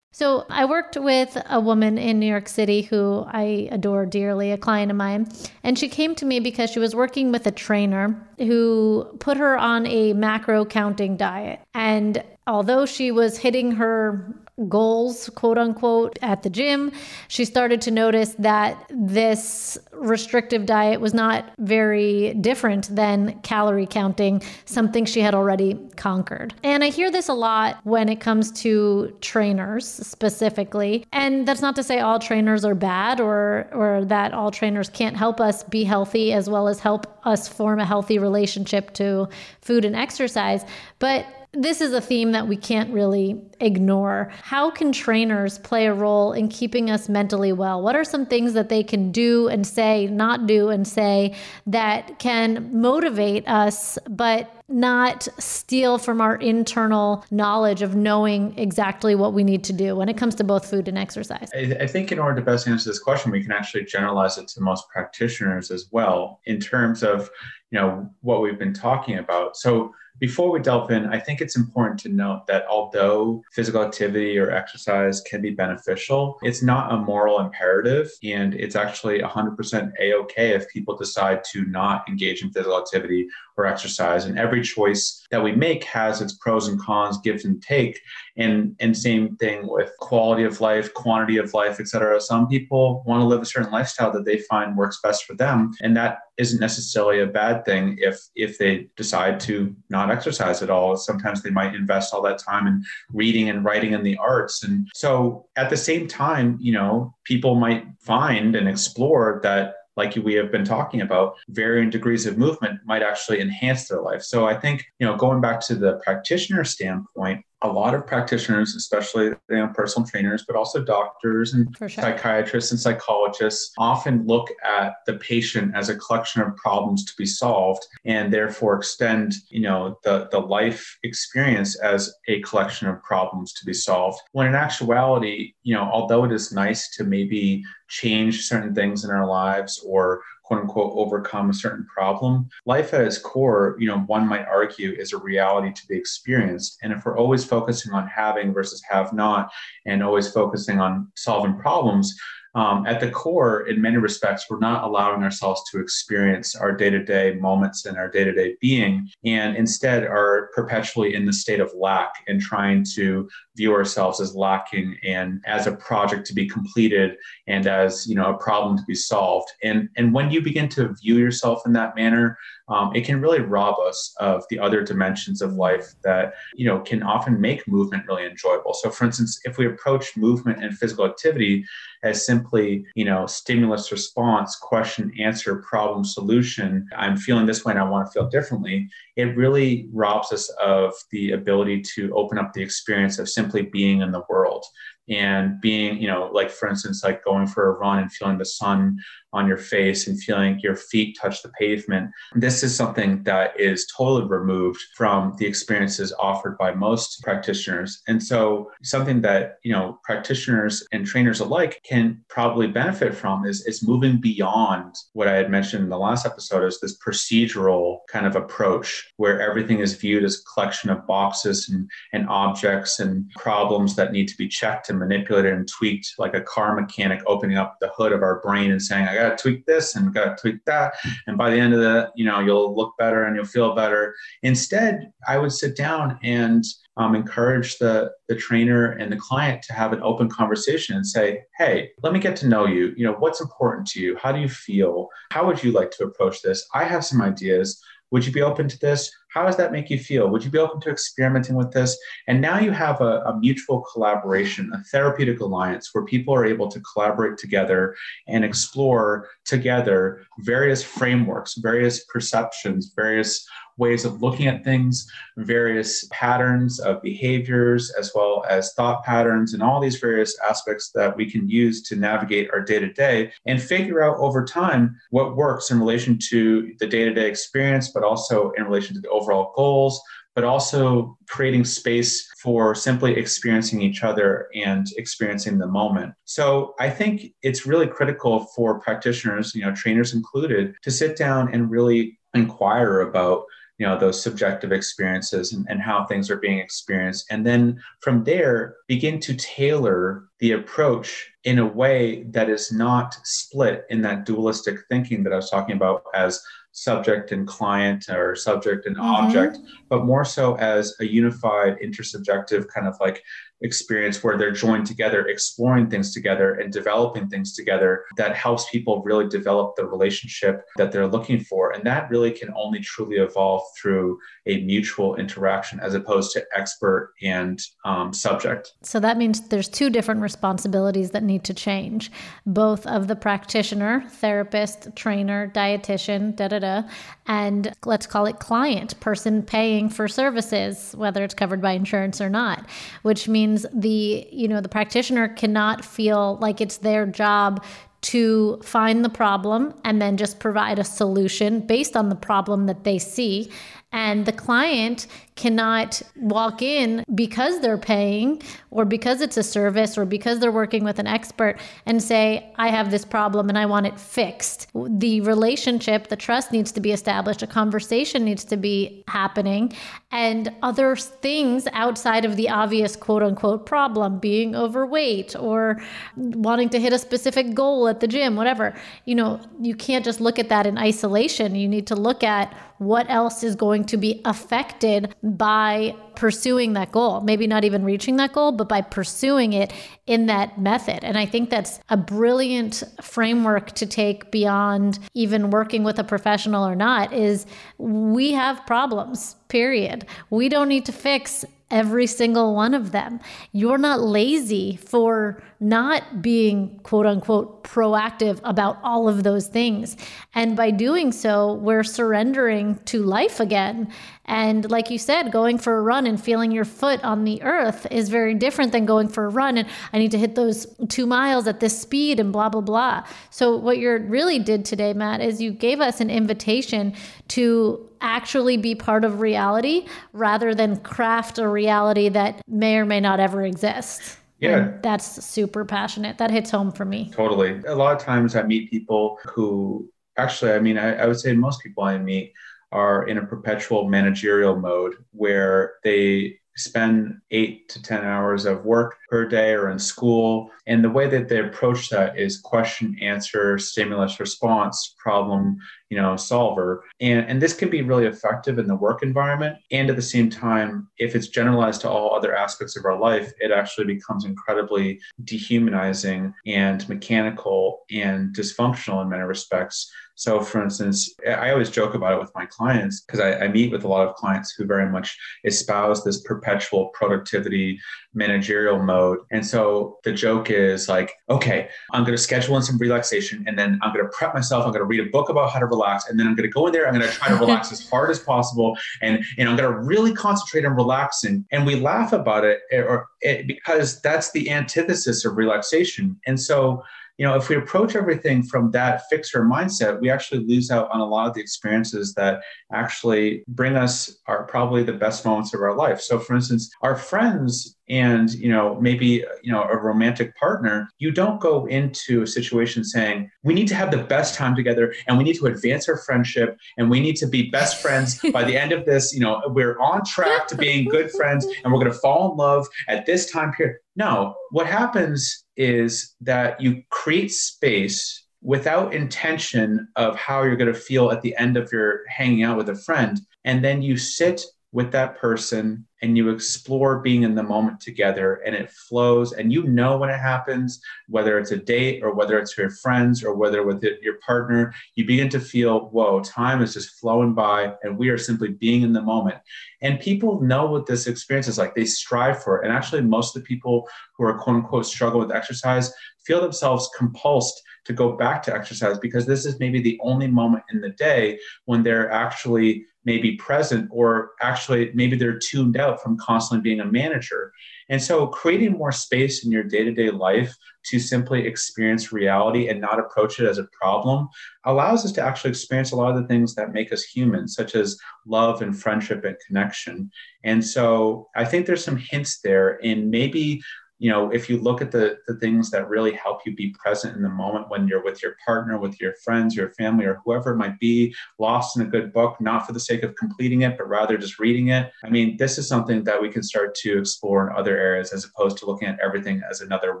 So 0.14 0.44
I 0.50 0.66
worked 0.66 0.96
with 0.96 1.36
a 1.48 1.58
woman 1.58 1.96
in 1.96 2.20
New 2.20 2.26
York 2.26 2.46
City 2.48 2.82
who 2.82 3.24
I 3.26 3.68
adore 3.72 4.04
dearly, 4.04 4.52
a 4.52 4.58
client 4.58 4.90
of 4.90 4.96
mine, 4.96 5.26
and 5.64 5.78
she 5.78 5.88
came 5.88 6.14
to 6.16 6.26
me 6.26 6.38
because 6.38 6.70
she 6.70 6.78
was 6.78 6.94
working 6.94 7.32
with 7.32 7.46
a 7.46 7.50
trainer 7.50 8.28
who 8.36 9.08
put 9.20 9.38
her 9.38 9.56
on 9.56 9.86
a 9.86 10.12
macro 10.12 10.66
counting 10.66 11.16
diet. 11.16 11.60
And 11.72 12.22
although 12.46 12.84
she 12.84 13.10
was 13.10 13.38
hitting 13.38 13.72
her 13.72 14.34
goals, 14.68 15.30
quote 15.34 15.58
unquote, 15.58 16.18
at 16.22 16.42
the 16.42 16.50
gym, 16.50 16.92
she 17.28 17.44
started 17.44 17.80
to 17.82 17.90
notice 17.90 18.34
that 18.38 18.84
this 18.90 19.78
restrictive 19.92 20.66
diet 20.66 21.00
was 21.00 21.14
not 21.14 21.50
very 21.58 22.34
different 22.34 22.94
than 22.94 23.38
calorie 23.42 23.86
counting, 23.86 24.42
something 24.64 25.04
she 25.04 25.20
had 25.20 25.34
already 25.34 25.78
conquered. 25.96 26.54
And 26.62 26.82
I 26.82 26.88
hear 26.88 27.10
this 27.10 27.28
a 27.28 27.34
lot 27.34 27.78
when 27.84 28.08
it 28.08 28.20
comes 28.20 28.50
to 28.62 29.16
trainers 29.20 29.86
specifically. 29.86 31.06
And 31.12 31.46
that's 31.46 31.62
not 31.62 31.76
to 31.76 31.82
say 31.82 32.00
all 32.00 32.18
trainers 32.18 32.64
are 32.64 32.74
bad 32.74 33.20
or 33.20 33.68
or 33.72 34.04
that 34.06 34.32
all 34.32 34.50
trainers 34.50 34.88
can't 34.88 35.16
help 35.16 35.40
us 35.40 35.62
be 35.64 35.84
healthy 35.84 36.32
as 36.32 36.48
well 36.48 36.68
as 36.68 36.80
help 36.80 37.06
us 37.26 37.48
form 37.48 37.78
a 37.78 37.84
healthy 37.84 38.18
relationship 38.18 38.92
to 38.94 39.28
food 39.60 39.84
and 39.84 39.96
exercise, 39.96 40.64
but 40.98 41.26
this 41.54 41.82
is 41.82 41.92
a 41.92 42.00
theme 42.00 42.32
that 42.32 42.48
we 42.48 42.56
can't 42.56 42.92
really 42.92 43.38
ignore. 43.60 44.32
How 44.42 44.70
can 44.70 44.90
trainers 44.90 45.58
play 45.58 45.86
a 45.86 45.92
role 45.92 46.32
in 46.32 46.48
keeping 46.48 46.90
us 46.90 47.10
mentally 47.10 47.52
well? 47.52 47.82
What 47.82 47.94
are 47.94 48.04
some 48.04 48.24
things 48.24 48.54
that 48.54 48.70
they 48.70 48.82
can 48.82 49.12
do 49.12 49.48
and 49.48 49.66
say, 49.66 50.06
not 50.06 50.46
do 50.46 50.70
and 50.70 50.88
say, 50.88 51.34
that 51.66 52.18
can 52.18 52.70
motivate 52.72 53.46
us, 53.46 53.98
but 54.08 54.50
not 54.68 55.28
steal 55.38 55.98
from 55.98 56.22
our 56.22 56.36
internal 56.36 57.22
knowledge 57.30 57.82
of 57.82 57.94
knowing 57.94 58.58
exactly 58.58 59.14
what 59.14 59.34
we 59.34 59.44
need 59.44 59.62
to 59.64 59.74
do 59.74 59.94
when 59.94 60.08
it 60.08 60.16
comes 60.16 60.34
to 60.36 60.44
both 60.44 60.68
food 60.68 60.88
and 60.88 60.96
exercise? 60.96 61.50
I, 61.54 61.86
think 61.86 62.10
in 62.10 62.18
order 62.18 62.36
to 62.36 62.42
best 62.42 62.66
answer 62.66 62.88
this 62.88 62.98
question, 62.98 63.30
we 63.30 63.42
can 63.42 63.52
actually 63.52 63.84
generalize 63.84 64.38
it 64.38 64.48
to 64.48 64.62
most 64.62 64.88
practitioners 64.88 65.70
as 65.70 65.88
well 65.90 66.40
in 66.46 66.58
terms 66.58 67.02
of 67.02 67.28
you 67.70 67.78
know 67.78 68.08
what 68.20 68.42
we've 68.42 68.58
been 68.58 68.74
talking 68.74 69.18
about. 69.18 69.56
So 69.56 69.94
before 70.18 70.50
we 70.50 70.60
delve 70.60 70.90
in, 70.90 71.06
I 71.06 71.18
think 71.18 71.40
it's 71.40 71.56
important 71.56 71.98
to 72.00 72.08
note 72.08 72.46
that 72.46 72.66
although 72.68 73.42
physical 73.52 73.82
activity 73.82 74.38
or 74.38 74.50
exercise 74.50 75.20
can 75.22 75.42
be 75.42 75.50
beneficial, 75.50 76.38
it's 76.42 76.62
not 76.62 76.92
a 76.92 76.96
moral 76.96 77.40
imperative. 77.40 78.10
And 78.22 78.54
it's 78.54 78.76
actually 78.76 79.20
100% 79.20 79.92
A 80.00 80.12
OK 80.12 80.54
if 80.54 80.68
people 80.68 80.96
decide 80.96 81.42
to 81.52 81.64
not 81.64 82.08
engage 82.08 82.42
in 82.42 82.52
physical 82.52 82.78
activity 82.78 83.26
or 83.56 83.66
exercise. 83.66 84.24
And 84.26 84.38
every 84.38 84.62
choice 84.62 85.26
that 85.30 85.42
we 85.42 85.52
make 85.52 85.84
has 85.84 86.20
its 86.20 86.34
pros 86.34 86.68
and 86.68 86.80
cons, 86.80 87.18
give 87.22 87.42
and 87.44 87.62
take. 87.62 88.00
And, 88.36 88.74
and 88.80 88.96
same 88.96 89.36
thing 89.36 89.68
with 89.68 89.92
quality 89.98 90.44
of 90.44 90.60
life, 90.62 90.92
quantity 90.94 91.36
of 91.36 91.52
life, 91.52 91.80
et 91.80 91.88
cetera. 91.88 92.18
Some 92.18 92.48
people 92.48 93.02
want 93.06 93.20
to 93.20 93.26
live 93.26 93.42
a 93.42 93.44
certain 93.44 93.70
lifestyle 93.70 94.10
that 94.12 94.24
they 94.24 94.38
find 94.38 94.74
works 94.74 95.00
best 95.02 95.24
for 95.24 95.34
them. 95.34 95.72
And 95.82 95.94
that 95.98 96.20
isn't 96.38 96.58
necessarily 96.58 97.20
a 97.20 97.26
bad 97.26 97.64
thing 97.66 97.98
if 98.00 98.18
if 98.34 98.56
they 98.56 98.88
decide 98.96 99.38
to 99.40 99.76
not 99.90 100.10
exercise 100.10 100.62
at 100.62 100.70
all. 100.70 100.96
Sometimes 100.96 101.42
they 101.42 101.50
might 101.50 101.74
invest 101.74 102.14
all 102.14 102.22
that 102.22 102.38
time 102.38 102.66
in 102.66 102.82
reading 103.12 103.50
and 103.50 103.66
writing 103.66 103.92
and 103.94 104.04
the 104.04 104.16
arts. 104.16 104.64
And 104.64 104.88
so 104.94 105.46
at 105.56 105.68
the 105.68 105.76
same 105.76 106.08
time, 106.08 106.56
you 106.58 106.72
know, 106.72 107.14
people 107.24 107.54
might 107.54 107.84
find 108.00 108.56
and 108.56 108.66
explore 108.66 109.40
that 109.42 109.74
like 109.96 110.16
we 110.16 110.32
have 110.32 110.50
been 110.50 110.64
talking 110.64 111.02
about, 111.02 111.36
varying 111.50 111.90
degrees 111.90 112.24
of 112.24 112.38
movement 112.38 112.80
might 112.86 113.02
actually 113.02 113.42
enhance 113.42 113.88
their 113.88 114.00
life. 114.00 114.22
So 114.22 114.46
I 114.46 114.54
think, 114.58 114.86
you 114.98 115.06
know, 115.06 115.16
going 115.16 115.42
back 115.42 115.60
to 115.66 115.74
the 115.74 116.00
practitioner 116.02 116.64
standpoint, 116.64 117.44
a 117.62 117.68
lot 117.68 117.94
of 117.94 118.06
practitioners, 118.06 118.74
especially 118.74 119.26
you 119.26 119.36
know, 119.50 119.68
personal 119.74 120.06
trainers, 120.06 120.44
but 120.46 120.56
also 120.56 120.82
doctors 120.82 121.54
and 121.54 121.74
sure. 121.78 121.88
psychiatrists 121.88 122.70
and 122.70 122.80
psychologists, 122.80 123.72
often 123.78 124.26
look 124.26 124.48
at 124.64 124.94
the 125.06 125.14
patient 125.14 125.74
as 125.74 125.88
a 125.88 125.96
collection 125.96 126.42
of 126.42 126.56
problems 126.56 127.04
to 127.04 127.12
be 127.16 127.26
solved, 127.26 127.84
and 128.04 128.32
therefore 128.32 128.76
extend, 128.76 129.34
you 129.48 129.60
know, 129.60 129.98
the 130.04 130.28
the 130.30 130.40
life 130.40 130.98
experience 131.02 131.76
as 131.76 132.12
a 132.28 132.40
collection 132.42 132.88
of 132.88 133.02
problems 133.02 133.52
to 133.54 133.64
be 133.64 133.74
solved. 133.74 134.20
When 134.32 134.46
in 134.46 134.54
actuality, 134.54 135.54
you 135.62 135.74
know, 135.74 135.88
although 135.92 136.24
it 136.24 136.32
is 136.32 136.52
nice 136.52 136.90
to 136.96 137.04
maybe 137.04 137.62
change 137.88 138.46
certain 138.46 138.74
things 138.74 139.04
in 139.04 139.10
our 139.10 139.26
lives 139.26 139.84
or 139.86 140.22
quote 140.52 140.62
unquote 140.62 140.92
overcome 140.96 141.50
a 141.50 141.54
certain 141.54 141.86
problem. 141.86 142.48
Life 142.66 142.92
at 142.92 143.02
its 143.02 143.18
core, 143.18 143.76
you 143.78 143.86
know, 143.86 144.00
one 144.00 144.28
might 144.28 144.46
argue 144.46 144.92
is 144.92 145.12
a 145.12 145.18
reality 145.18 145.72
to 145.72 145.86
be 145.86 145.96
experienced. 145.96 146.78
And 146.82 146.92
if 146.92 147.04
we're 147.04 147.16
always 147.16 147.44
focusing 147.44 147.92
on 147.92 148.06
having 148.06 148.52
versus 148.52 148.82
have 148.88 149.12
not 149.12 149.50
and 149.86 150.02
always 150.02 150.30
focusing 150.30 150.78
on 150.78 151.10
solving 151.16 151.56
problems, 151.56 152.14
um, 152.54 152.86
at 152.86 153.00
the 153.00 153.10
core, 153.10 153.66
in 153.66 153.80
many 153.80 153.96
respects, 153.96 154.46
we're 154.50 154.58
not 154.58 154.84
allowing 154.84 155.22
ourselves 155.22 155.62
to 155.70 155.80
experience 155.80 156.54
our 156.54 156.72
day 156.72 156.90
to 156.90 157.02
day 157.02 157.34
moments 157.40 157.86
and 157.86 157.96
our 157.96 158.10
day 158.10 158.24
to 158.24 158.32
day 158.32 158.56
being, 158.60 159.08
and 159.24 159.56
instead 159.56 160.04
are 160.04 160.50
perpetually 160.54 161.14
in 161.14 161.24
the 161.24 161.32
state 161.32 161.60
of 161.60 161.72
lack 161.74 162.12
and 162.28 162.42
trying 162.42 162.84
to 162.94 163.28
view 163.56 163.72
ourselves 163.72 164.20
as 164.20 164.34
lacking 164.34 164.96
and 165.02 165.40
as 165.46 165.66
a 165.66 165.76
project 165.76 166.26
to 166.26 166.34
be 166.34 166.46
completed 166.46 167.16
and 167.46 167.66
as 167.66 168.06
you 168.06 168.14
know 168.14 168.34
a 168.34 168.38
problem 168.38 168.76
to 168.76 168.84
be 168.86 168.94
solved. 168.94 169.48
And 169.62 169.88
and 169.96 170.12
when 170.12 170.30
you 170.30 170.42
begin 170.42 170.68
to 170.70 170.94
view 171.02 171.16
yourself 171.16 171.62
in 171.64 171.72
that 171.72 171.96
manner, 171.96 172.36
um, 172.68 172.94
it 172.94 173.04
can 173.04 173.20
really 173.20 173.40
rob 173.40 173.78
us 173.80 174.14
of 174.18 174.44
the 174.50 174.58
other 174.58 174.82
dimensions 174.82 175.42
of 175.42 175.54
life 175.54 175.92
that 176.04 176.34
you 176.54 176.66
know 176.66 176.80
can 176.80 177.02
often 177.02 177.40
make 177.40 177.66
movement 177.68 178.06
really 178.06 178.26
enjoyable. 178.26 178.74
So 178.74 178.90
for 178.90 179.04
instance 179.04 179.40
if 179.44 179.58
we 179.58 179.66
approach 179.66 180.16
movement 180.16 180.62
and 180.62 180.76
physical 180.76 181.04
activity 181.04 181.64
as 182.02 182.26
simply 182.26 182.84
you 182.94 183.04
know 183.04 183.26
stimulus 183.26 183.92
response 183.92 184.56
question 184.56 185.12
answer 185.20 185.56
problem 185.56 186.04
solution 186.04 186.86
i'm 186.96 187.16
feeling 187.16 187.46
this 187.46 187.64
way 187.64 187.72
and 187.72 187.80
i 187.80 187.88
want 187.88 188.06
to 188.06 188.12
feel 188.12 188.28
differently 188.28 188.88
it 189.16 189.36
really 189.36 189.88
robs 189.92 190.32
us 190.32 190.48
of 190.62 190.94
the 191.10 191.32
ability 191.32 191.82
to 191.94 192.14
open 192.14 192.38
up 192.38 192.52
the 192.52 192.62
experience 192.62 193.18
of 193.18 193.28
simply 193.28 193.62
being 193.62 194.00
in 194.00 194.12
the 194.12 194.22
world. 194.28 194.64
And 195.08 195.60
being 195.60 196.00
you 196.00 196.06
know 196.06 196.30
like 196.32 196.48
for 196.48 196.68
instance 196.68 197.02
like 197.02 197.24
going 197.24 197.48
for 197.48 197.68
a 197.68 197.72
run 197.72 197.98
and 197.98 198.12
feeling 198.12 198.38
the 198.38 198.44
sun 198.44 198.98
on 199.32 199.46
your 199.46 199.56
face 199.56 200.06
and 200.06 200.20
feeling 200.22 200.58
your 200.60 200.76
feet 200.76 201.16
touch 201.20 201.42
the 201.42 201.50
pavement. 201.58 202.10
This 202.34 202.62
is 202.62 202.74
something 202.74 203.22
that 203.24 203.58
is 203.58 203.86
totally 203.96 204.26
removed 204.26 204.80
from 204.96 205.34
the 205.38 205.46
experiences 205.46 206.12
offered 206.18 206.58
by 206.58 206.74
most 206.74 207.22
practitioners. 207.22 208.02
And 208.08 208.22
so 208.22 208.70
something 208.82 209.20
that 209.22 209.58
you 209.62 209.72
know 209.72 209.98
practitioners 210.04 210.86
and 210.92 211.06
trainers 211.06 211.40
alike 211.40 211.80
can 211.88 212.22
probably 212.28 212.66
benefit 212.66 213.14
from 213.14 213.46
is 213.46 213.66
is 213.66 213.86
moving 213.86 214.20
beyond 214.20 214.94
what 215.12 215.28
i 215.28 215.34
had 215.34 215.50
mentioned 215.50 215.84
in 215.84 215.88
the 215.88 215.98
last 215.98 216.26
episode 216.26 216.64
is 216.64 216.80
this 216.80 216.98
procedural 216.98 217.98
kind 218.10 218.26
of 218.26 218.36
approach 218.36 219.12
where 219.16 219.40
everything 219.40 219.78
is 219.80 219.94
viewed 219.94 220.24
as 220.24 220.36
a 220.40 220.54
collection 220.54 220.90
of 220.90 221.06
boxes 221.06 221.68
and, 221.68 221.90
and 222.12 222.28
objects 222.28 223.00
and 223.00 223.30
problems 223.32 223.96
that 223.96 224.12
need 224.12 224.28
to 224.28 224.36
be 224.36 224.48
checked 224.48 224.90
and 224.90 224.98
manipulated 224.98 225.52
and 225.52 225.68
tweaked 225.68 226.14
like 226.18 226.34
a 226.34 226.40
car 226.40 226.78
mechanic 226.78 227.22
opening 227.26 227.56
up 227.56 227.76
the 227.80 227.90
hood 227.96 228.12
of 228.12 228.22
our 228.22 228.40
brain 228.40 228.70
and 228.70 228.82
saying, 228.82 229.06
I 229.06 229.16
got 229.22 229.38
to 229.38 229.42
tweak 229.42 229.66
this 229.66 229.96
and 229.96 230.12
got 230.14 230.36
to 230.36 230.40
tweak 230.40 230.64
that. 230.66 230.94
And 231.26 231.38
by 231.38 231.50
the 231.50 231.58
end 231.58 231.74
of 231.74 231.80
the, 231.80 232.10
you 232.14 232.24
know, 232.24 232.40
you'll 232.40 232.74
look 232.74 232.94
better 232.98 233.24
and 233.24 233.36
you'll 233.36 233.44
feel 233.44 233.74
better. 233.74 234.14
Instead, 234.42 235.12
I 235.28 235.38
would 235.38 235.52
sit 235.52 235.76
down 235.76 236.18
and 236.22 236.64
um, 236.96 237.14
encourage 237.14 237.78
the, 237.78 238.12
the 238.28 238.36
trainer 238.36 238.92
and 238.92 239.10
the 239.10 239.16
client 239.16 239.62
to 239.62 239.72
have 239.72 239.92
an 239.92 240.02
open 240.02 240.28
conversation 240.28 240.96
and 240.96 241.06
say, 241.06 241.42
hey, 241.56 241.90
let 242.02 242.12
me 242.12 242.20
get 242.20 242.36
to 242.36 242.48
know 242.48 242.66
you. 242.66 242.92
You 242.96 243.06
know, 243.06 243.14
what's 243.14 243.40
important 243.40 243.86
to 243.88 244.00
you? 244.00 244.16
How 244.16 244.32
do 244.32 244.40
you 244.40 244.48
feel? 244.48 245.08
How 245.30 245.46
would 245.46 245.62
you 245.62 245.72
like 245.72 245.90
to 245.92 246.04
approach 246.04 246.42
this? 246.42 246.66
I 246.74 246.84
have 246.84 247.04
some 247.04 247.22
ideas. 247.22 247.82
Would 248.10 248.26
you 248.26 248.32
be 248.32 248.42
open 248.42 248.68
to 248.68 248.78
this? 248.78 249.10
How 249.32 249.46
does 249.46 249.56
that 249.56 249.72
make 249.72 249.88
you 249.88 249.98
feel? 249.98 250.28
Would 250.28 250.44
you 250.44 250.50
be 250.50 250.58
open 250.58 250.80
to 250.82 250.90
experimenting 250.90 251.56
with 251.56 251.72
this? 251.72 251.98
And 252.28 252.40
now 252.40 252.58
you 252.58 252.70
have 252.70 253.00
a, 253.00 253.20
a, 253.22 253.38
mutual 253.38 253.80
collaboration, 253.92 254.70
a 254.74 254.82
therapeutic 254.84 255.40
alliance 255.40 255.88
where 255.92 256.04
people 256.04 256.34
are 256.34 256.44
able 256.44 256.68
to 256.68 256.80
collaborate 256.80 257.38
together 257.38 257.96
and 258.28 258.44
explore 258.44 259.28
together 259.46 260.26
various 260.40 260.82
frameworks, 260.82 261.54
various 261.54 262.04
perceptions, 262.04 262.92
various 262.94 263.46
ways 263.76 264.04
of 264.04 264.22
looking 264.22 264.46
at 264.46 264.64
things, 264.64 265.10
various 265.36 266.06
patterns 266.10 266.80
of 266.80 267.02
behaviors, 267.02 267.90
as 267.98 268.12
well 268.14 268.44
as 268.48 268.72
thought 268.74 269.04
patterns, 269.04 269.54
and 269.54 269.62
all 269.62 269.80
these 269.80 269.96
various 269.96 270.38
aspects 270.48 270.90
that 270.94 271.16
we 271.16 271.30
can 271.30 271.48
use 271.48 271.82
to 271.82 271.96
navigate 271.96 272.50
our 272.52 272.60
day 272.60 272.78
to 272.78 272.92
day 272.92 273.32
and 273.46 273.60
figure 273.60 274.02
out 274.02 274.16
over 274.18 274.44
time 274.44 274.96
what 275.10 275.36
works 275.36 275.70
in 275.70 275.78
relation 275.78 276.18
to 276.30 276.72
the 276.78 276.86
day 276.86 277.04
to 277.04 277.14
day 277.14 277.28
experience, 277.28 277.90
but 277.92 278.04
also 278.04 278.50
in 278.52 278.64
relation 278.64 278.94
to 278.94 279.00
the 279.00 279.10
overall 279.10 279.52
goals, 279.54 280.00
but 280.34 280.44
also 280.44 281.16
creating 281.28 281.64
space 281.64 282.30
for 282.38 282.74
simply 282.74 283.16
experiencing 283.16 283.82
each 283.82 284.02
other 284.02 284.48
and 284.54 284.86
experiencing 284.96 285.58
the 285.58 285.66
moment. 285.66 286.12
So 286.24 286.74
I 286.78 286.88
think 286.88 287.34
it's 287.42 287.66
really 287.66 287.86
critical 287.86 288.46
for 288.56 288.80
practitioners, 288.80 289.54
you 289.54 289.62
know, 289.62 289.74
trainers 289.74 290.14
included, 290.14 290.74
to 290.82 290.90
sit 290.90 291.16
down 291.16 291.52
and 291.52 291.70
really 291.70 292.18
inquire 292.34 293.00
about 293.00 293.44
you 293.82 293.88
know 293.88 293.98
those 293.98 294.22
subjective 294.22 294.70
experiences 294.70 295.52
and, 295.52 295.66
and 295.68 295.82
how 295.82 296.04
things 296.04 296.30
are 296.30 296.36
being 296.36 296.60
experienced 296.60 297.26
and 297.32 297.44
then 297.44 297.82
from 297.98 298.22
there 298.22 298.76
begin 298.86 299.18
to 299.18 299.34
tailor 299.34 300.28
the 300.38 300.52
approach 300.52 301.32
in 301.42 301.58
a 301.58 301.66
way 301.66 302.22
that 302.30 302.48
is 302.48 302.70
not 302.70 303.16
split 303.24 303.84
in 303.90 304.00
that 304.00 304.24
dualistic 304.24 304.76
thinking 304.88 305.24
that 305.24 305.32
i 305.32 305.36
was 305.36 305.50
talking 305.50 305.74
about 305.74 306.04
as 306.14 306.40
subject 306.72 307.32
and 307.32 307.46
client 307.46 308.08
or 308.08 308.34
subject 308.34 308.86
and 308.86 308.96
mm-hmm. 308.96 309.04
object, 309.04 309.58
but 309.88 310.04
more 310.04 310.24
so 310.24 310.56
as 310.56 310.94
a 311.00 311.06
unified 311.06 311.76
intersubjective 311.84 312.66
kind 312.68 312.86
of 312.86 312.96
like 313.00 313.22
experience 313.62 314.22
where 314.22 314.36
they're 314.36 314.50
joined 314.50 314.86
together, 314.86 315.26
exploring 315.26 315.88
things 315.88 316.12
together 316.12 316.54
and 316.54 316.72
developing 316.72 317.28
things 317.28 317.54
together 317.54 318.04
that 318.16 318.36
helps 318.36 318.68
people 318.70 319.02
really 319.02 319.28
develop 319.28 319.76
the 319.76 319.86
relationship 319.86 320.64
that 320.76 320.92
they're 320.92 321.06
looking 321.06 321.40
for. 321.40 321.72
And 321.72 321.84
that 321.84 322.10
really 322.10 322.30
can 322.30 322.52
only 322.56 322.80
truly 322.80 323.16
evolve 323.16 323.62
through 323.80 324.18
a 324.46 324.62
mutual 324.62 325.16
interaction 325.16 325.80
as 325.80 325.94
opposed 325.94 326.32
to 326.32 326.44
expert 326.56 327.12
and 327.22 327.60
um, 327.84 328.12
subject. 328.12 328.72
So 328.82 328.98
that 329.00 329.16
means 329.16 329.48
there's 329.48 329.68
two 329.68 329.90
different 329.90 330.20
responsibilities 330.20 331.10
that 331.12 331.22
need 331.22 331.44
to 331.44 331.54
change 331.54 332.10
both 332.46 332.86
of 332.86 333.08
the 333.08 333.16
practitioner, 333.16 334.04
therapist, 334.08 334.88
trainer, 334.96 335.50
dietitian, 335.54 336.34
da 336.34 336.48
da 336.48 336.58
da, 336.58 336.82
and 337.26 337.72
let's 337.84 338.06
call 338.06 338.26
it 338.26 338.40
client, 338.40 338.98
person 339.00 339.42
paying 339.42 339.88
for 339.88 340.08
services, 340.08 340.94
whether 340.96 341.22
it's 341.22 341.34
covered 341.34 341.62
by 341.62 341.72
insurance 341.72 342.20
or 342.20 342.28
not, 342.28 342.66
which 343.02 343.28
means 343.28 343.51
the, 343.72 344.26
you 344.30 344.48
know, 344.48 344.60
the 344.60 344.68
practitioner 344.68 345.28
cannot 345.28 345.84
feel 345.84 346.36
like 346.38 346.60
it's 346.60 346.78
their 346.78 347.06
job 347.06 347.64
to 348.02 348.60
find 348.62 349.04
the 349.04 349.08
problem 349.08 349.74
and 349.84 350.02
then 350.02 350.16
just 350.16 350.40
provide 350.40 350.78
a 350.78 350.84
solution 350.84 351.60
based 351.60 351.96
on 351.96 352.08
the 352.08 352.16
problem 352.16 352.66
that 352.66 352.84
they 352.84 352.98
see. 352.98 353.50
And 353.92 354.26
the 354.26 354.32
client 354.32 355.06
cannot 355.34 356.02
walk 356.16 356.60
in 356.60 357.04
because 357.14 357.60
they're 357.60 357.78
paying 357.78 358.42
or 358.70 358.84
because 358.84 359.20
it's 359.20 359.36
a 359.36 359.42
service 359.42 359.96
or 359.96 360.04
because 360.04 360.40
they're 360.40 360.52
working 360.52 360.84
with 360.84 360.98
an 360.98 361.06
expert 361.06 361.58
and 361.86 362.02
say, 362.02 362.52
I 362.56 362.68
have 362.68 362.90
this 362.90 363.04
problem 363.04 363.48
and 363.48 363.56
I 363.56 363.66
want 363.66 363.86
it 363.86 363.98
fixed. 363.98 364.68
The 364.74 365.20
relationship, 365.22 366.08
the 366.08 366.16
trust 366.16 366.52
needs 366.52 366.70
to 366.72 366.80
be 366.80 366.92
established, 366.92 367.42
a 367.42 367.46
conversation 367.46 368.24
needs 368.24 368.44
to 368.44 368.56
be 368.56 369.04
happening, 369.08 369.72
and 370.10 370.54
other 370.62 370.96
things 370.96 371.66
outside 371.72 372.24
of 372.24 372.36
the 372.36 372.48
obvious 372.50 372.94
quote 372.94 373.22
unquote 373.22 373.64
problem, 373.64 374.18
being 374.18 374.54
overweight 374.54 375.34
or 375.36 375.82
wanting 376.16 376.68
to 376.70 376.80
hit 376.80 376.92
a 376.92 376.98
specific 376.98 377.54
goal 377.54 377.88
at 377.88 378.00
the 378.00 378.06
gym, 378.06 378.36
whatever. 378.36 378.74
You 379.06 379.14
know, 379.14 379.40
you 379.60 379.74
can't 379.74 380.04
just 380.04 380.20
look 380.20 380.38
at 380.38 380.50
that 380.50 380.66
in 380.66 380.76
isolation. 380.76 381.54
You 381.54 381.68
need 381.68 381.86
to 381.86 381.94
look 381.96 382.22
at 382.22 382.54
what 382.82 383.08
else 383.08 383.44
is 383.44 383.54
going 383.54 383.84
to 383.84 383.96
be 383.96 384.20
affected 384.24 385.14
by 385.22 385.94
pursuing 386.16 386.72
that 386.72 386.90
goal. 386.90 387.20
Maybe 387.20 387.46
not 387.46 387.64
even 387.64 387.84
reaching 387.84 388.16
that 388.16 388.32
goal, 388.32 388.52
but 388.52 388.68
by 388.68 388.80
pursuing 388.80 389.52
it 389.52 389.72
in 390.06 390.26
that 390.26 390.60
method. 390.60 391.04
And 391.04 391.16
I 391.16 391.26
think 391.26 391.48
that's 391.48 391.78
a 391.88 391.96
brilliant 391.96 392.82
framework 393.00 393.72
to 393.72 393.86
take 393.86 394.30
beyond 394.30 394.98
even 395.14 395.50
working 395.50 395.84
with 395.84 395.98
a 395.98 396.04
professional 396.04 396.66
or 396.66 396.74
not 396.74 397.12
is 397.12 397.46
we 397.78 398.32
have 398.32 398.66
problems, 398.66 399.36
period. 399.48 400.06
We 400.30 400.48
don't 400.48 400.68
need 400.68 400.86
to 400.86 400.92
fix 400.92 401.44
every 401.72 402.06
single 402.06 402.54
one 402.54 402.74
of 402.74 402.92
them. 402.92 403.18
You're 403.52 403.78
not 403.78 404.00
lazy 404.00 404.76
for 404.76 405.42
not 405.58 406.20
being 406.20 406.78
quote 406.82 407.06
unquote 407.06 407.64
proactive 407.64 408.40
about 408.44 408.78
all 408.82 409.08
of 409.08 409.24
those 409.24 409.48
things. 409.48 409.96
And 410.34 410.54
by 410.54 410.70
doing 410.70 411.10
so, 411.10 411.54
we're 411.54 411.82
surrendering 411.82 412.78
to 412.84 413.02
life 413.02 413.40
again. 413.40 413.90
And 414.24 414.70
like 414.70 414.90
you 414.90 414.98
said, 414.98 415.32
going 415.32 415.58
for 415.58 415.76
a 415.76 415.82
run 415.82 416.06
and 416.06 416.22
feeling 416.22 416.52
your 416.52 416.64
foot 416.64 417.02
on 417.02 417.24
the 417.24 417.42
earth 417.42 417.86
is 417.90 418.08
very 418.08 418.34
different 418.34 418.70
than 418.70 418.86
going 418.86 419.08
for 419.08 419.24
a 419.24 419.28
run 419.28 419.58
and 419.58 419.68
I 419.92 419.98
need 419.98 420.12
to 420.12 420.18
hit 420.18 420.36
those 420.36 420.66
two 420.88 421.06
miles 421.06 421.46
at 421.48 421.60
this 421.60 421.80
speed 421.80 422.20
and 422.20 422.32
blah, 422.32 422.48
blah, 422.48 422.60
blah. 422.60 423.04
So, 423.30 423.56
what 423.56 423.78
you 423.78 423.90
really 423.96 424.38
did 424.38 424.64
today, 424.64 424.92
Matt, 424.92 425.20
is 425.20 425.42
you 425.42 425.50
gave 425.50 425.80
us 425.80 426.00
an 426.00 426.08
invitation 426.08 426.94
to 427.28 427.88
actually 428.00 428.56
be 428.56 428.74
part 428.74 429.04
of 429.04 429.20
reality 429.20 429.86
rather 430.12 430.54
than 430.54 430.76
craft 430.78 431.38
a 431.38 431.48
reality 431.48 432.08
that 432.08 432.42
may 432.46 432.76
or 432.76 432.84
may 432.84 433.00
not 433.00 433.20
ever 433.20 433.42
exist. 433.42 434.18
Yeah. 434.38 434.56
And 434.56 434.82
that's 434.82 435.24
super 435.24 435.64
passionate. 435.64 436.18
That 436.18 436.30
hits 436.30 436.50
home 436.50 436.72
for 436.72 436.84
me. 436.84 437.10
Totally. 437.12 437.60
A 437.66 437.74
lot 437.74 437.94
of 437.94 438.02
times 438.02 438.34
I 438.34 438.42
meet 438.42 438.70
people 438.70 439.18
who 439.24 439.88
actually, 440.16 440.52
I 440.52 440.58
mean, 440.58 440.78
I, 440.78 440.94
I 440.94 441.06
would 441.06 441.18
say 441.18 441.32
most 441.32 441.62
people 441.62 441.84
I 441.84 441.96
meet 441.98 442.32
are 442.72 443.06
in 443.06 443.18
a 443.18 443.26
perpetual 443.26 443.88
managerial 443.88 444.56
mode 444.56 444.94
where 445.12 445.74
they 445.84 446.38
spend 446.56 447.18
eight 447.30 447.68
to 447.70 447.82
10 447.82 448.04
hours 448.04 448.44
of 448.44 448.64
work 448.64 448.96
per 449.08 449.26
day 449.26 449.52
or 449.52 449.70
in 449.70 449.78
school. 449.78 450.50
And 450.66 450.84
the 450.84 450.90
way 450.90 451.08
that 451.08 451.28
they 451.28 451.40
approach 451.40 451.88
that 451.90 452.18
is 452.18 452.40
question, 452.40 452.96
answer, 453.00 453.58
stimulus, 453.58 454.20
response, 454.20 454.94
problem, 454.98 455.56
you 455.88 455.96
know, 455.96 456.16
solver. 456.16 456.84
And, 457.00 457.26
and 457.26 457.40
this 457.40 457.54
can 457.54 457.70
be 457.70 457.82
really 457.82 458.06
effective 458.06 458.58
in 458.58 458.66
the 458.66 458.76
work 458.76 459.02
environment. 459.02 459.56
And 459.70 459.88
at 459.88 459.96
the 459.96 460.02
same 460.02 460.28
time, 460.28 460.88
if 460.98 461.14
it's 461.14 461.28
generalized 461.28 461.80
to 461.82 461.90
all 461.90 462.14
other 462.14 462.34
aspects 462.34 462.76
of 462.76 462.84
our 462.84 462.98
life, 462.98 463.32
it 463.40 463.50
actually 463.50 463.86
becomes 463.86 464.24
incredibly 464.24 465.00
dehumanizing 465.24 466.34
and 466.46 466.86
mechanical 466.88 467.80
and 467.90 468.34
dysfunctional 468.34 469.02
in 469.02 469.08
many 469.08 469.22
respects. 469.22 469.90
So, 470.14 470.40
for 470.40 470.62
instance, 470.62 471.14
I 471.26 471.50
always 471.50 471.70
joke 471.70 471.94
about 471.94 472.12
it 472.12 472.20
with 472.20 472.30
my 472.34 472.46
clients 472.46 473.00
because 473.00 473.20
I, 473.20 473.44
I, 473.44 473.48
meet 473.48 473.72
with 473.72 473.84
a 473.84 473.88
lot 473.88 474.06
of 474.06 474.14
clients 474.14 474.52
who 474.52 474.66
very 474.66 474.88
much 474.88 475.18
espouse 475.44 476.04
this 476.04 476.20
perpetual 476.22 476.90
productivity 476.94 477.80
managerial 478.14 478.78
mode. 478.82 479.18
And 479.30 479.44
so 479.44 479.98
the 480.04 480.12
joke 480.12 480.50
is 480.50 480.88
like, 480.88 481.12
okay, 481.30 481.70
I'm 481.92 482.02
going 482.02 482.16
to 482.16 482.22
schedule 482.22 482.56
in 482.56 482.62
some 482.62 482.76
relaxation 482.76 483.44
and 483.46 483.58
then 483.58 483.78
I'm 483.82 483.92
going 483.94 484.04
to 484.04 484.10
prep 484.10 484.34
myself. 484.34 484.64
I'm 484.64 484.72
going 484.72 484.82
to 484.82 484.86
read 484.86 485.00
a 485.00 485.10
book 485.10 485.30
about 485.30 485.50
how 485.50 485.60
to 485.60 485.66
relax. 485.66 486.08
And 486.08 486.20
then 486.20 486.26
I'm 486.26 486.34
going 486.34 486.48
to 486.48 486.52
go 486.52 486.66
in 486.66 486.72
there. 486.72 486.86
I'm 486.86 486.94
going 486.94 487.06
to 487.06 487.12
try 487.12 487.28
to 487.28 487.36
relax 487.40 487.72
as 487.72 487.88
hard 487.88 488.10
as 488.10 488.18
possible. 488.20 488.76
And, 489.00 489.24
and 489.38 489.48
I'm 489.48 489.56
going 489.56 489.72
to 489.72 489.78
really 489.78 490.12
concentrate 490.12 490.66
on 490.66 490.76
relaxing. 490.76 491.46
And 491.52 491.66
we 491.66 491.76
laugh 491.76 492.12
about 492.12 492.44
it, 492.44 492.60
or 492.70 493.06
it, 493.22 493.46
because 493.46 494.00
that's 494.02 494.30
the 494.32 494.50
antithesis 494.50 495.24
of 495.24 495.36
relaxation. 495.36 496.20
And 496.26 496.38
so 496.38 496.82
you 497.22 497.28
know, 497.28 497.36
if 497.36 497.48
we 497.48 497.54
approach 497.54 497.94
everything 497.94 498.42
from 498.42 498.72
that 498.72 499.02
fixer 499.08 499.44
mindset, 499.44 500.00
we 500.00 500.10
actually 500.10 500.44
lose 500.44 500.72
out 500.72 500.90
on 500.90 500.98
a 500.98 501.06
lot 501.06 501.28
of 501.28 501.34
the 501.34 501.40
experiences 501.40 502.14
that 502.14 502.42
actually 502.72 503.44
bring 503.46 503.76
us 503.76 504.18
our 504.26 504.42
probably 504.42 504.82
the 504.82 504.92
best 504.92 505.24
moments 505.24 505.54
of 505.54 505.60
our 505.60 505.76
life. 505.76 506.00
So, 506.00 506.18
for 506.18 506.34
instance, 506.34 506.68
our 506.82 506.96
friends 506.96 507.76
and 507.88 508.32
you 508.34 508.48
know 508.48 508.80
maybe 508.80 509.24
you 509.42 509.52
know 509.52 509.64
a 509.64 509.76
romantic 509.76 510.34
partner 510.36 510.88
you 510.98 511.10
don't 511.10 511.40
go 511.40 511.66
into 511.66 512.22
a 512.22 512.26
situation 512.26 512.84
saying 512.84 513.30
we 513.42 513.52
need 513.52 513.66
to 513.68 513.74
have 513.74 513.90
the 513.90 513.98
best 513.98 514.34
time 514.34 514.54
together 514.54 514.94
and 515.08 515.18
we 515.18 515.24
need 515.24 515.34
to 515.34 515.46
advance 515.46 515.88
our 515.88 515.98
friendship 515.98 516.56
and 516.78 516.88
we 516.88 517.00
need 517.00 517.16
to 517.16 517.26
be 517.26 517.50
best 517.50 517.82
friends 517.82 518.20
by 518.32 518.44
the 518.44 518.56
end 518.56 518.72
of 518.72 518.86
this 518.86 519.12
you 519.12 519.20
know 519.20 519.42
we're 519.48 519.78
on 519.78 520.04
track 520.04 520.46
to 520.46 520.56
being 520.56 520.88
good 520.88 521.10
friends 521.10 521.44
and 521.44 521.72
we're 521.72 521.80
going 521.80 521.92
to 521.92 521.98
fall 521.98 522.30
in 522.30 522.38
love 522.38 522.66
at 522.88 523.04
this 523.04 523.30
time 523.30 523.52
period 523.52 523.76
no 523.96 524.34
what 524.50 524.66
happens 524.66 525.44
is 525.56 526.14
that 526.20 526.60
you 526.60 526.82
create 526.90 527.30
space 527.30 528.26
without 528.42 528.94
intention 528.94 529.88
of 529.96 530.16
how 530.16 530.42
you're 530.42 530.56
going 530.56 530.72
to 530.72 530.78
feel 530.78 531.10
at 531.10 531.22
the 531.22 531.36
end 531.36 531.56
of 531.56 531.70
your 531.72 532.00
hanging 532.08 532.42
out 532.42 532.56
with 532.56 532.68
a 532.68 532.74
friend 532.74 533.20
and 533.44 533.64
then 533.64 533.82
you 533.82 533.96
sit 533.96 534.42
with 534.72 534.90
that 534.90 535.18
person 535.18 535.86
and 536.00 536.16
you 536.16 536.30
explore 536.30 536.98
being 537.00 537.22
in 537.22 537.34
the 537.34 537.42
moment 537.42 537.78
together 537.80 538.42
and 538.46 538.54
it 538.54 538.70
flows 538.70 539.32
and 539.32 539.52
you 539.52 539.64
know 539.64 539.98
when 539.98 540.10
it 540.10 540.18
happens 540.18 540.80
whether 541.08 541.38
it's 541.38 541.50
a 541.50 541.56
date 541.56 542.02
or 542.02 542.14
whether 542.14 542.38
it's 542.38 542.56
your 542.56 542.70
friends 542.70 543.22
or 543.22 543.34
whether 543.34 543.62
with 543.62 543.84
it, 543.84 544.00
your 544.02 544.16
partner 544.26 544.72
you 544.94 545.06
begin 545.06 545.28
to 545.28 545.38
feel 545.38 545.90
whoa 545.90 546.20
time 546.20 546.62
is 546.62 546.72
just 546.72 546.98
flowing 546.98 547.34
by 547.34 547.72
and 547.82 547.96
we 547.96 548.08
are 548.08 548.18
simply 548.18 548.48
being 548.48 548.82
in 548.82 548.92
the 548.92 549.02
moment. 549.02 549.36
And 549.80 550.00
people 550.00 550.40
know 550.40 550.66
what 550.66 550.86
this 550.86 551.06
experience 551.06 551.48
is 551.48 551.58
like. 551.58 551.74
They 551.74 551.84
strive 551.84 552.42
for 552.42 552.58
it. 552.58 552.64
And 552.64 552.72
actually 552.72 553.02
most 553.02 553.36
of 553.36 553.42
the 553.42 553.46
people 553.46 553.88
who 554.16 554.24
are 554.24 554.38
quote 554.38 554.56
unquote 554.56 554.86
struggle 554.86 555.20
with 555.20 555.32
exercise 555.32 555.92
feel 556.24 556.40
themselves 556.40 556.88
compulsed 556.98 557.60
to 557.84 557.92
go 557.92 558.12
back 558.16 558.42
to 558.44 558.54
exercise 558.54 558.98
because 558.98 559.26
this 559.26 559.44
is 559.44 559.58
maybe 559.58 559.80
the 559.80 559.98
only 560.02 560.28
moment 560.28 560.62
in 560.72 560.80
the 560.80 560.90
day 560.90 561.38
when 561.64 561.82
they're 561.82 562.10
actually 562.12 562.86
maybe 563.04 563.36
present 563.36 563.88
or 563.90 564.30
actually 564.40 564.90
maybe 564.94 565.16
they're 565.16 565.38
tuned 565.38 565.76
out 565.76 566.02
from 566.02 566.16
constantly 566.18 566.62
being 566.62 566.80
a 566.80 566.84
manager. 566.84 567.52
And 567.88 568.00
so 568.00 568.26
creating 568.28 568.72
more 568.72 568.92
space 568.92 569.44
in 569.44 569.50
your 569.50 569.64
day-to-day 569.64 570.10
life 570.10 570.54
to 570.86 570.98
simply 570.98 571.46
experience 571.46 572.12
reality 572.12 572.68
and 572.68 572.80
not 572.80 572.98
approach 572.98 573.38
it 573.38 573.46
as 573.46 573.58
a 573.58 573.68
problem 573.80 574.28
allows 574.64 575.04
us 575.04 575.12
to 575.12 575.22
actually 575.22 575.50
experience 575.50 575.92
a 575.92 575.96
lot 575.96 576.14
of 576.14 576.20
the 576.20 576.28
things 576.28 576.54
that 576.54 576.72
make 576.72 576.92
us 576.92 577.02
human, 577.02 577.48
such 577.48 577.74
as 577.74 577.98
love 578.26 578.62
and 578.62 578.78
friendship 578.78 579.24
and 579.24 579.36
connection. 579.46 580.10
And 580.44 580.64
so 580.64 581.28
I 581.36 581.44
think 581.44 581.66
there's 581.66 581.84
some 581.84 581.96
hints 581.96 582.40
there 582.40 582.76
in 582.76 583.10
maybe 583.10 583.62
you 584.02 584.10
know, 584.10 584.30
if 584.30 584.50
you 584.50 584.58
look 584.58 584.82
at 584.82 584.90
the, 584.90 585.16
the 585.28 585.36
things 585.36 585.70
that 585.70 585.88
really 585.88 586.10
help 586.10 586.40
you 586.44 586.56
be 586.56 586.74
present 586.76 587.14
in 587.14 587.22
the 587.22 587.28
moment 587.28 587.68
when 587.68 587.86
you're 587.86 588.02
with 588.02 588.20
your 588.20 588.34
partner, 588.44 588.76
with 588.76 589.00
your 589.00 589.14
friends, 589.24 589.54
your 589.54 589.70
family, 589.74 590.04
or 590.04 590.20
whoever 590.24 590.50
it 590.50 590.56
might 590.56 590.76
be, 590.80 591.14
lost 591.38 591.76
in 591.76 591.82
a 591.82 591.88
good 591.88 592.12
book, 592.12 592.36
not 592.40 592.66
for 592.66 592.72
the 592.72 592.80
sake 592.80 593.04
of 593.04 593.14
completing 593.14 593.62
it, 593.62 593.78
but 593.78 593.88
rather 593.88 594.18
just 594.18 594.40
reading 594.40 594.70
it. 594.70 594.90
I 595.04 595.08
mean, 595.08 595.36
this 595.36 595.56
is 595.56 595.68
something 595.68 596.02
that 596.02 596.20
we 596.20 596.30
can 596.30 596.42
start 596.42 596.74
to 596.82 596.98
explore 596.98 597.48
in 597.48 597.56
other 597.56 597.78
areas 597.78 598.12
as 598.12 598.24
opposed 598.24 598.58
to 598.58 598.66
looking 598.66 598.88
at 598.88 598.98
everything 598.98 599.40
as 599.48 599.60
another 599.60 600.00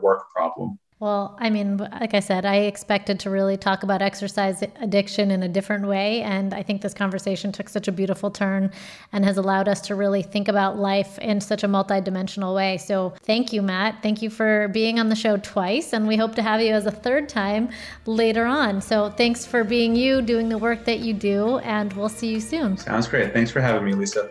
work 0.00 0.24
problem. 0.34 0.80
Well, 1.02 1.36
I 1.40 1.50
mean, 1.50 1.78
like 1.78 2.14
I 2.14 2.20
said, 2.20 2.46
I 2.46 2.58
expected 2.58 3.18
to 3.20 3.30
really 3.30 3.56
talk 3.56 3.82
about 3.82 4.02
exercise 4.02 4.62
addiction 4.80 5.32
in 5.32 5.42
a 5.42 5.48
different 5.48 5.88
way. 5.88 6.22
And 6.22 6.54
I 6.54 6.62
think 6.62 6.80
this 6.80 6.94
conversation 6.94 7.50
took 7.50 7.68
such 7.68 7.88
a 7.88 7.92
beautiful 7.92 8.30
turn 8.30 8.70
and 9.12 9.24
has 9.24 9.36
allowed 9.36 9.66
us 9.66 9.80
to 9.88 9.96
really 9.96 10.22
think 10.22 10.46
about 10.46 10.78
life 10.78 11.18
in 11.18 11.40
such 11.40 11.64
a 11.64 11.66
multidimensional 11.66 12.54
way. 12.54 12.78
So 12.78 13.14
thank 13.24 13.52
you, 13.52 13.62
Matt. 13.62 14.00
Thank 14.00 14.22
you 14.22 14.30
for 14.30 14.68
being 14.68 15.00
on 15.00 15.08
the 15.08 15.16
show 15.16 15.38
twice. 15.38 15.92
And 15.92 16.06
we 16.06 16.16
hope 16.16 16.36
to 16.36 16.42
have 16.42 16.60
you 16.60 16.72
as 16.72 16.86
a 16.86 16.92
third 16.92 17.28
time 17.28 17.70
later 18.06 18.44
on. 18.44 18.80
So 18.80 19.10
thanks 19.10 19.44
for 19.44 19.64
being 19.64 19.96
you, 19.96 20.22
doing 20.22 20.48
the 20.48 20.58
work 20.58 20.84
that 20.84 21.00
you 21.00 21.14
do. 21.14 21.58
And 21.64 21.92
we'll 21.94 22.10
see 22.10 22.28
you 22.28 22.40
soon. 22.40 22.76
Sounds 22.76 23.08
great. 23.08 23.32
Thanks 23.32 23.50
for 23.50 23.60
having 23.60 23.84
me, 23.84 23.94
Lisa. 23.94 24.30